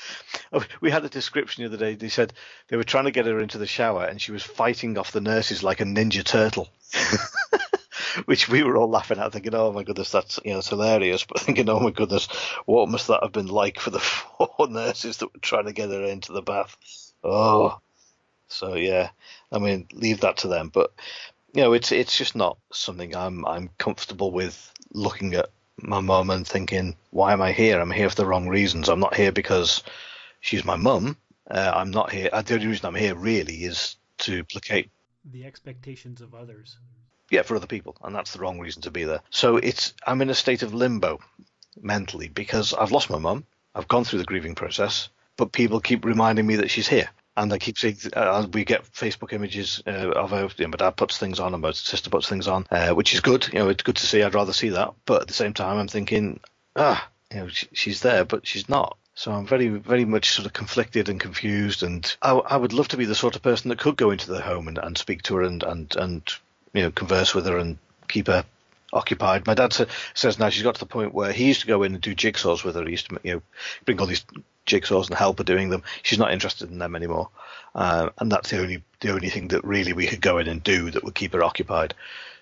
[0.52, 1.94] Oh, we had a description the other day.
[1.94, 2.32] They said
[2.66, 5.20] they were trying to get her into the shower, and she was fighting off the
[5.20, 6.68] nurses like a ninja turtle.
[8.26, 11.24] Which we were all laughing at, thinking, "Oh my goodness, that's you know, it's hilarious."
[11.28, 12.26] But thinking, "Oh my goodness,
[12.66, 14.00] what must that have been like for the
[14.38, 16.76] four nurses that were trying to get her into the bath?"
[17.22, 17.80] Oh,
[18.48, 19.10] so yeah,
[19.52, 20.70] I mean, leave that to them.
[20.72, 20.92] But
[21.54, 25.50] you know, it's it's just not something I'm I'm comfortable with looking at
[25.82, 27.80] my mum and thinking, why am I here?
[27.80, 28.88] I'm here for the wrong reasons.
[28.88, 29.82] I'm not here because
[30.40, 31.16] she's my mum.
[31.50, 32.28] Uh, I'm not here.
[32.32, 34.90] Uh, the only reason I'm here really is to placate
[35.24, 36.78] the expectations of others.
[37.30, 39.20] Yeah, for other people, and that's the wrong reason to be there.
[39.30, 41.20] So it's I'm in a state of limbo
[41.80, 43.44] mentally because I've lost my mum.
[43.74, 47.52] I've gone through the grieving process, but people keep reminding me that she's here and
[47.52, 50.48] I keep seeing uh, we get Facebook images uh, of her.
[50.56, 53.14] You know, my dad puts things on, and my sister puts things on, uh, which
[53.14, 53.48] is good.
[53.52, 54.22] You know, it's good to see.
[54.22, 56.40] I'd rather see that, but at the same time, I'm thinking,
[56.76, 58.96] ah, you know, she, she's there, but she's not.
[59.14, 62.88] So I'm very, very much sort of conflicted and confused, and I, I, would love
[62.88, 65.22] to be the sort of person that could go into the home and, and speak
[65.24, 66.22] to her and, and and
[66.72, 67.78] you know converse with her and
[68.08, 68.44] keep her
[68.92, 69.46] occupied.
[69.46, 69.72] My dad
[70.14, 72.14] says now she's got to the point where he used to go in and do
[72.14, 72.84] jigsaws with her.
[72.84, 73.42] He used to you know
[73.84, 74.24] bring all these
[74.66, 75.82] jigsaws and help her doing them.
[76.02, 77.28] She's not interested in them anymore,
[77.74, 80.62] uh, and that's the only the only thing that really we could go in and
[80.62, 81.94] do that would keep her occupied.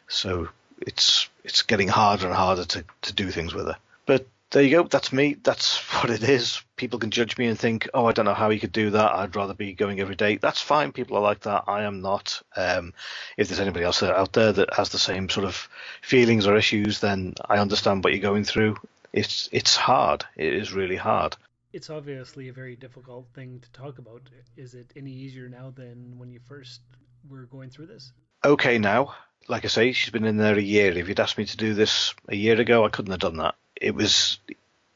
[0.09, 0.49] So
[0.81, 3.77] it's it's getting harder and harder to, to do things with her.
[4.07, 4.83] But there you go.
[4.85, 5.37] That's me.
[5.43, 6.63] That's what it is.
[6.77, 9.13] People can judge me and think, oh, I don't know how he could do that.
[9.13, 10.37] I'd rather be going every day.
[10.37, 10.93] That's fine.
[10.93, 11.65] People are like that.
[11.67, 12.41] I am not.
[12.57, 12.95] Um,
[13.37, 15.69] if there's anybody else out there that has the same sort of
[16.03, 18.77] feelings or issues, then I understand what you're going through.
[19.13, 20.25] It's it's hard.
[20.37, 21.37] It is really hard
[21.73, 24.23] it's obviously a very difficult thing to talk about.
[24.57, 26.81] Is it any easier now than when you first
[27.29, 28.13] were going through this?
[28.45, 29.15] Okay, now,
[29.49, 30.97] like I say, she's been in there a year.
[30.97, 33.55] If you'd asked me to do this a year ago, I couldn't have done that.
[33.81, 34.39] It was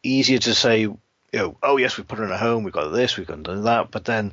[0.02, 0.98] easier to say, you
[1.32, 3.90] know, oh yes, we put her in a home, we've got this, we've got that,
[3.90, 4.32] but then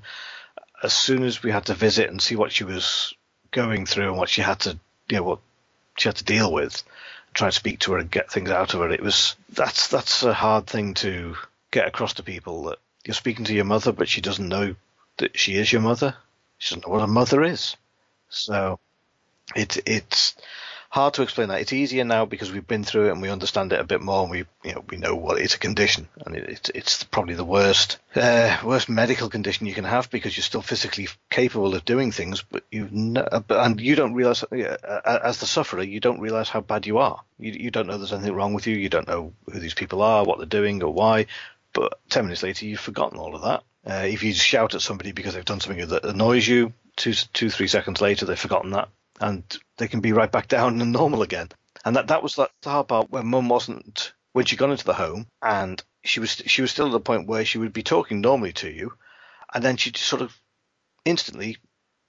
[0.81, 3.13] as soon as we had to visit and see what she was
[3.51, 4.77] going through and what she had to,
[5.09, 5.39] you know, what
[5.97, 6.83] she had to deal with,
[7.33, 10.23] try and speak to her and get things out of her, it was that's that's
[10.23, 11.35] a hard thing to
[11.71, 14.75] get across to people that you're speaking to your mother, but she doesn't know
[15.17, 16.15] that she is your mother.
[16.57, 17.75] She doesn't know what a mother is.
[18.29, 18.79] So
[19.55, 20.35] it, it's
[20.89, 21.61] hard to explain that.
[21.61, 24.23] It's easier now because we've been through it and we understand it a bit more,
[24.23, 27.35] and we you know we know what it's a condition, and it, it's it's probably
[27.35, 31.85] the worst uh, worst medical condition you can have because you're still physically capable of
[31.85, 36.61] doing things, but you've, and you don't realize as the sufferer you don't realize how
[36.61, 37.21] bad you are.
[37.37, 38.75] You you don't know there's anything wrong with you.
[38.75, 41.27] You don't know who these people are, what they're doing, or why.
[41.71, 43.63] But 10 minutes later, you've forgotten all of that.
[43.85, 47.49] Uh, if you shout at somebody because they've done something that annoys you, two, two,
[47.49, 48.89] three seconds later, they've forgotten that.
[49.19, 49.43] And
[49.77, 51.49] they can be right back down and normal again.
[51.85, 54.93] And that, that was the hard part when mum wasn't, when she got into the
[54.93, 58.21] home and she was, she was still at the point where she would be talking
[58.21, 58.93] normally to you.
[59.53, 60.37] And then she'd sort of
[61.05, 61.57] instantly,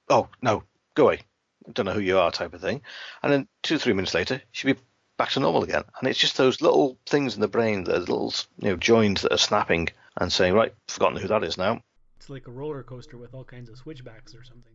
[0.08, 1.20] oh, no, go away.
[1.68, 2.82] I don't know who you are type of thing.
[3.22, 4.80] And then two, three minutes later, she'd be
[5.20, 5.84] back to normal again.
[5.98, 9.32] And it's just those little things in the brain, those little you know joins that
[9.32, 11.82] are snapping and saying, right, forgotten who that is now.
[12.16, 14.72] It's like a roller coaster with all kinds of switchbacks or something.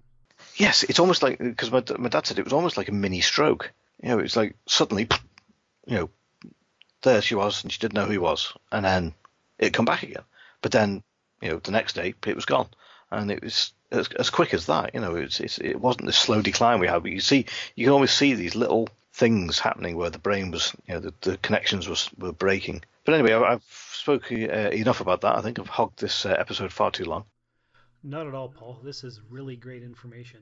[0.55, 3.21] Yes, it's almost like because my my dad said it was almost like a mini
[3.21, 3.71] stroke.
[4.01, 5.07] You know, it's like suddenly,
[5.85, 6.09] you know,
[7.01, 9.13] there she was, and she didn't know who he was, and then
[9.59, 10.23] it come back again.
[10.61, 11.03] But then,
[11.41, 12.67] you know, the next day it was gone,
[13.11, 14.93] and it was as, as quick as that.
[14.93, 17.85] You know, it's, it's it wasn't the slow decline we had, but you see, you
[17.85, 21.37] can always see these little things happening where the brain was, you know, the, the
[21.37, 22.83] connections was were breaking.
[23.05, 25.37] But anyway, I've, I've spoken uh, enough about that.
[25.37, 27.25] I think I've hogged this uh, episode far too long.
[28.05, 28.79] Not at all, Paul.
[28.83, 30.41] This is really great information.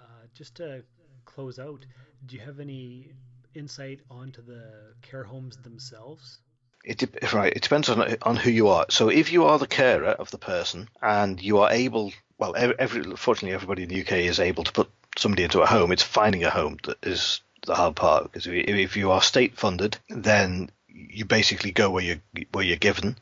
[0.00, 0.84] Uh, just to
[1.24, 1.84] close out,
[2.26, 3.10] do you have any
[3.56, 6.38] insight onto the care homes themselves?
[6.84, 7.52] It right.
[7.52, 8.86] It depends on on who you are.
[8.88, 13.02] So if you are the carer of the person and you are able, well, every
[13.16, 15.90] fortunately everybody in the UK is able to put somebody into a home.
[15.90, 19.98] It's finding a home that is the hard part because if you are state funded,
[20.08, 22.20] then you basically go where you
[22.52, 23.16] where you're given,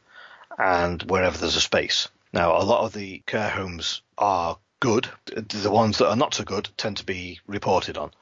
[0.59, 2.09] and wherever there's a space.
[2.33, 5.09] Now, a lot of the care homes are good.
[5.27, 8.13] The ones that are not so good tend to be reported on.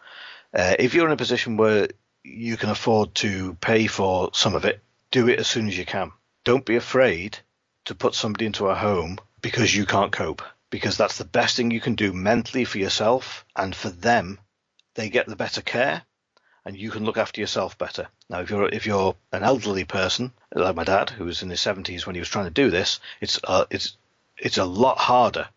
[0.54, 1.88] Uh, if you're in a position where
[2.24, 5.84] you can afford to pay for some of it, do it as soon as you
[5.84, 6.12] can.
[6.44, 7.38] don't be afraid
[7.84, 10.42] to put somebody into a home because you can't cope.
[10.70, 14.38] Because that's the best thing you can do mentally for yourself and for them.
[14.94, 16.02] They get the better care
[16.64, 18.08] and you can look after yourself better.
[18.30, 21.60] Now, if you're if you're an elderly person like my dad, who was in his
[21.60, 23.96] 70s when he was trying to do this, it's uh, it's
[24.36, 25.48] it's a lot harder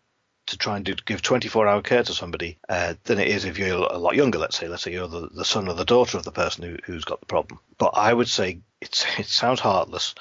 [0.46, 3.58] to try and do, give 24 hour care to somebody uh, than it is if
[3.58, 4.38] you're a lot younger.
[4.38, 6.78] Let's say, let's say you're the, the son or the daughter of the person who,
[6.84, 7.60] who's got the problem.
[7.78, 10.14] But I would say it's it sounds heartless,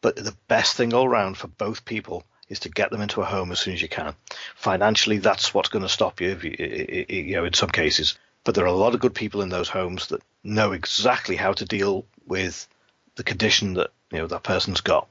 [0.00, 3.24] but the best thing all round for both people is to get them into a
[3.24, 4.14] home as soon as you can.
[4.54, 8.18] Financially, that's what's going to stop you, you, you know, in some cases.
[8.46, 11.52] But there are a lot of good people in those homes that know exactly how
[11.54, 12.68] to deal with
[13.16, 15.08] the condition that you know that person's got.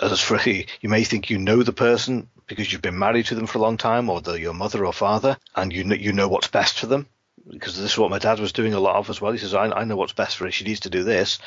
[0.00, 3.46] As for you may think you know the person because you've been married to them
[3.46, 6.26] for a long time, or they're your mother or father, and you know, you know
[6.26, 7.06] what's best for them.
[7.48, 9.30] Because this is what my dad was doing a lot of as well.
[9.30, 10.50] He says, I, I know what's best for her.
[10.50, 11.38] She needs to do this.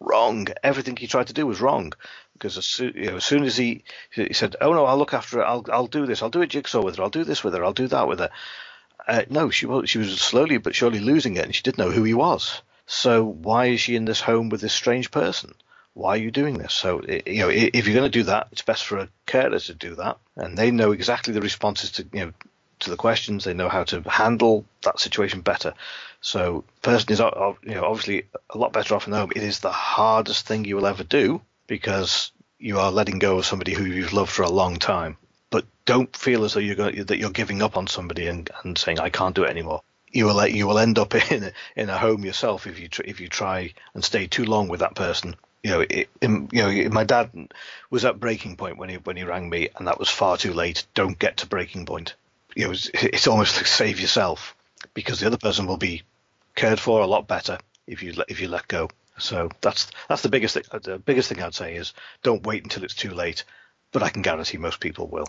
[0.00, 0.48] Wrong.
[0.62, 1.92] Everything he tried to do was wrong.
[2.32, 5.12] Because as soon, you know, as, soon as he he said, "Oh no, I'll look
[5.12, 5.46] after her.
[5.46, 6.22] I'll I'll do this.
[6.22, 7.02] I'll do a jigsaw with her.
[7.02, 7.62] I'll do this with her.
[7.62, 8.30] I'll do that with her,"
[9.10, 11.90] Uh, no, she was she was slowly but surely losing it, and she didn't know
[11.90, 12.62] who he was.
[12.86, 15.52] So why is she in this home with this strange person?
[15.94, 16.72] Why are you doing this?
[16.72, 19.74] So you know, if you're going to do that, it's best for a carer to
[19.74, 22.32] do that, and they know exactly the responses to you know
[22.78, 23.42] to the questions.
[23.42, 25.74] They know how to handle that situation better.
[26.20, 29.32] So person is you know obviously a lot better off in the home.
[29.34, 32.30] It is the hardest thing you will ever do because
[32.60, 35.16] you are letting go of somebody who you've loved for a long time
[35.50, 38.78] but don't feel as though you're going, that you're giving up on somebody and, and
[38.78, 39.82] saying I can't do it anymore.
[40.12, 43.02] You will you will end up in a, in a home yourself if you tr-
[43.04, 45.36] if you try and stay too long with that person.
[45.62, 47.30] You know, it, you know, my dad
[47.90, 50.54] was at breaking point when he when he rang me, and that was far too
[50.54, 50.86] late.
[50.94, 52.14] Don't get to breaking point.
[52.56, 54.56] You know, it's, it's almost like save yourself
[54.94, 56.02] because the other person will be
[56.54, 58.88] cared for a lot better if you if you let go.
[59.18, 60.62] So that's that's the biggest thing.
[60.82, 61.92] The biggest thing I'd say is
[62.22, 63.44] don't wait until it's too late
[63.92, 65.28] but I can guarantee most people will.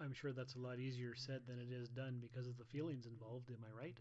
[0.00, 3.06] I'm sure that's a lot easier said than it is done because of the feelings
[3.06, 3.50] involved.
[3.50, 3.94] Am I right?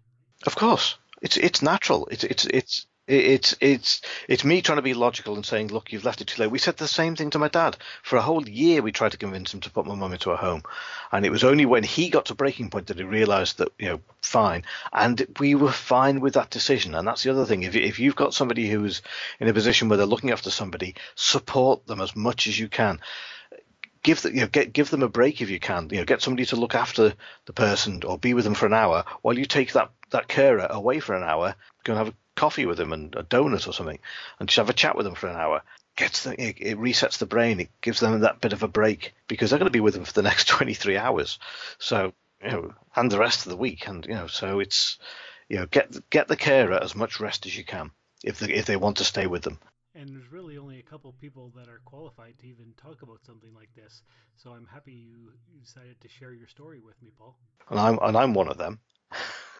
[0.45, 2.07] Of course, it's it's natural.
[2.09, 6.05] It's it's it's it's it's it's me trying to be logical and saying, look, you've
[6.05, 6.49] left it too late.
[6.49, 8.82] We said the same thing to my dad for a whole year.
[8.82, 10.64] We tried to convince him to put my mum into a home,
[11.12, 13.89] and it was only when he got to breaking point that he realised that you
[13.89, 16.95] know, fine, and we were fine with that decision.
[16.95, 17.64] And that's the other thing.
[17.64, 19.01] If if you've got somebody who's
[19.39, 22.99] in a position where they're looking after somebody, support them as much as you can
[24.04, 25.89] give you know, get give them a break if you can.
[25.91, 27.14] You know, get somebody to look after
[27.45, 30.68] the person or be with them for an hour while you take that that carer
[30.70, 31.56] away for an hour.
[31.84, 33.99] Go and have a coffee with them and a donut or something,
[34.39, 35.62] and just have a chat with them for an hour.
[35.95, 37.60] Gets it, it resets the brain.
[37.60, 40.06] It gives them that bit of a break because they're going to be with them
[40.06, 41.39] for the next 23 hours.
[41.80, 44.97] So you know, and the rest of the week, and you know, so it's
[45.49, 47.91] you know, get get the carer as much rest as you can
[48.24, 49.60] if they, if they want to stay with them.
[49.94, 53.54] And there's really only a couple people that are qualified to even talk about something
[53.54, 54.02] like this.
[54.38, 57.36] So I'm happy you decided to share your story with me, Paul.
[57.70, 58.80] And I'm and I'm one of them.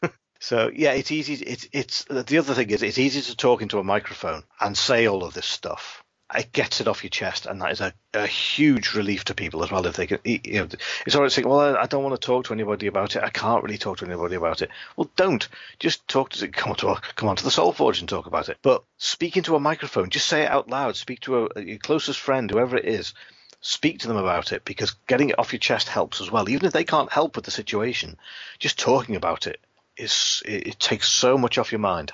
[0.40, 1.34] so yeah, it's easy.
[1.34, 5.06] It's it's the other thing is it's easy to talk into a microphone and say
[5.06, 6.02] all of this stuff
[6.34, 9.62] it gets it off your chest, and that is a, a huge relief to people
[9.62, 9.86] as well.
[9.86, 10.68] If they can, you know,
[11.06, 13.22] it's always saying, "Well, I, don't want to talk to anybody about it.
[13.22, 15.46] I can't really talk to anybody about it." Well, don't.
[15.78, 18.58] Just talk to come to come on to the Soul Forge and talk about it.
[18.62, 20.10] But speak into a microphone.
[20.10, 20.96] Just say it out loud.
[20.96, 23.14] Speak to a, your closest friend, whoever it is.
[23.60, 26.48] Speak to them about it because getting it off your chest helps as well.
[26.48, 28.16] Even if they can't help with the situation,
[28.58, 29.60] just talking about it
[29.96, 32.12] is it, it takes so much off your mind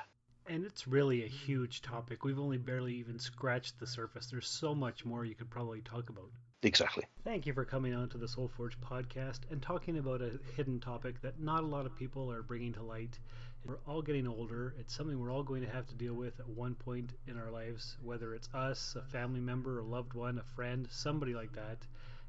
[0.48, 2.24] and it's really a huge topic.
[2.24, 4.26] We've only barely even scratched the surface.
[4.26, 6.30] There's so much more you could probably talk about.
[6.62, 7.04] Exactly.
[7.22, 10.80] Thank you for coming on to the Soul Forge podcast and talking about a hidden
[10.80, 13.18] topic that not a lot of people are bringing to light.
[13.64, 14.74] We're all getting older.
[14.78, 17.50] It's something we're all going to have to deal with at one point in our
[17.50, 21.78] lives, whether it's us, a family member, a loved one, a friend, somebody like that.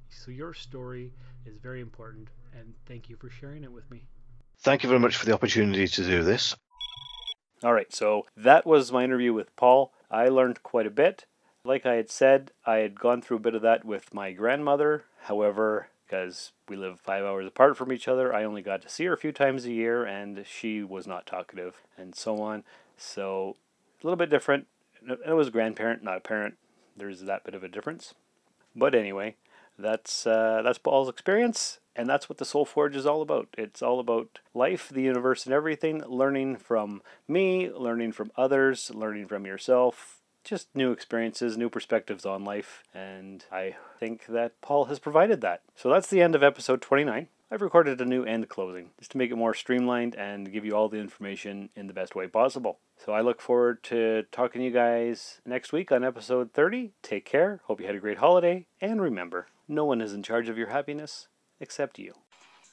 [0.09, 1.13] So your story
[1.45, 4.03] is very important, and thank you for sharing it with me.
[4.59, 6.55] Thank you very much for the opportunity to do this.
[7.61, 9.91] All right, so that was my interview with Paul.
[10.09, 11.25] I learned quite a bit.
[11.65, 15.03] Like I had said, I had gone through a bit of that with my grandmother.
[15.23, 19.03] However, because we live five hours apart from each other, I only got to see
[19.05, 22.63] her a few times a year, and she was not talkative, and so on.
[22.95, 23.57] So,
[24.01, 24.67] a little bit different.
[25.05, 26.55] It was a grandparent, not a parent.
[26.95, 28.13] There's that bit of a difference.
[28.73, 29.35] But anyway,
[29.79, 33.47] that's uh, that's Paul's experience, and that's what the Soul Forge is all about.
[33.57, 36.03] It's all about life, the universe, and everything.
[36.07, 40.17] Learning from me, learning from others, learning from yourself.
[40.43, 45.61] Just new experiences, new perspectives on life, and I think that Paul has provided that.
[45.75, 47.27] So that's the end of episode 29.
[47.51, 50.73] I've recorded a new end closing just to make it more streamlined and give you
[50.73, 52.77] all the information in the best way possible.
[53.03, 56.91] So I look forward to talking to you guys next week on episode 30.
[57.01, 57.61] Take care.
[57.63, 58.67] Hope you had a great holiday.
[58.81, 61.27] And remember, no one is in charge of your happiness
[61.59, 62.15] except you.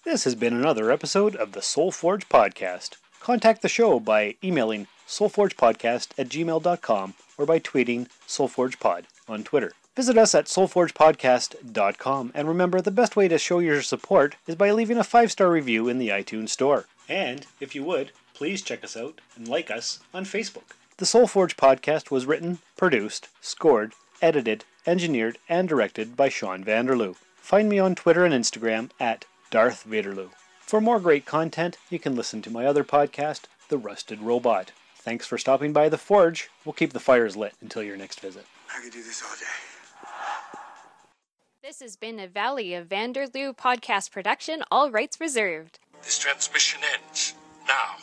[0.04, 2.96] This has been another episode of the Soul Forge Podcast.
[3.20, 9.72] Contact the show by emailing soulforgepodcast at gmail.com or by tweeting soulforgepod on Twitter.
[9.96, 14.70] Visit us at soulforgepodcast.com and remember the best way to show your support is by
[14.70, 16.86] leaving a five star review in the iTunes Store.
[17.08, 20.74] And if you would, please check us out and like us on Facebook.
[20.98, 23.92] The Soul Forge podcast was written, produced, scored,
[24.22, 27.16] edited, engineered, and directed by Sean Vanderloo.
[27.36, 30.30] Find me on Twitter and Instagram at Darth Vaderloo.
[30.60, 34.72] For more great content, you can listen to my other podcast, The Rusted Robot.
[34.96, 36.50] Thanks for stopping by the Forge.
[36.64, 38.44] We'll keep the fires lit until your next visit.
[38.76, 39.44] I could do this all day.
[41.62, 45.78] This has been a Valley of Vanderloo podcast production, all rights reserved.
[46.02, 47.34] This transmission ends
[47.66, 47.96] now.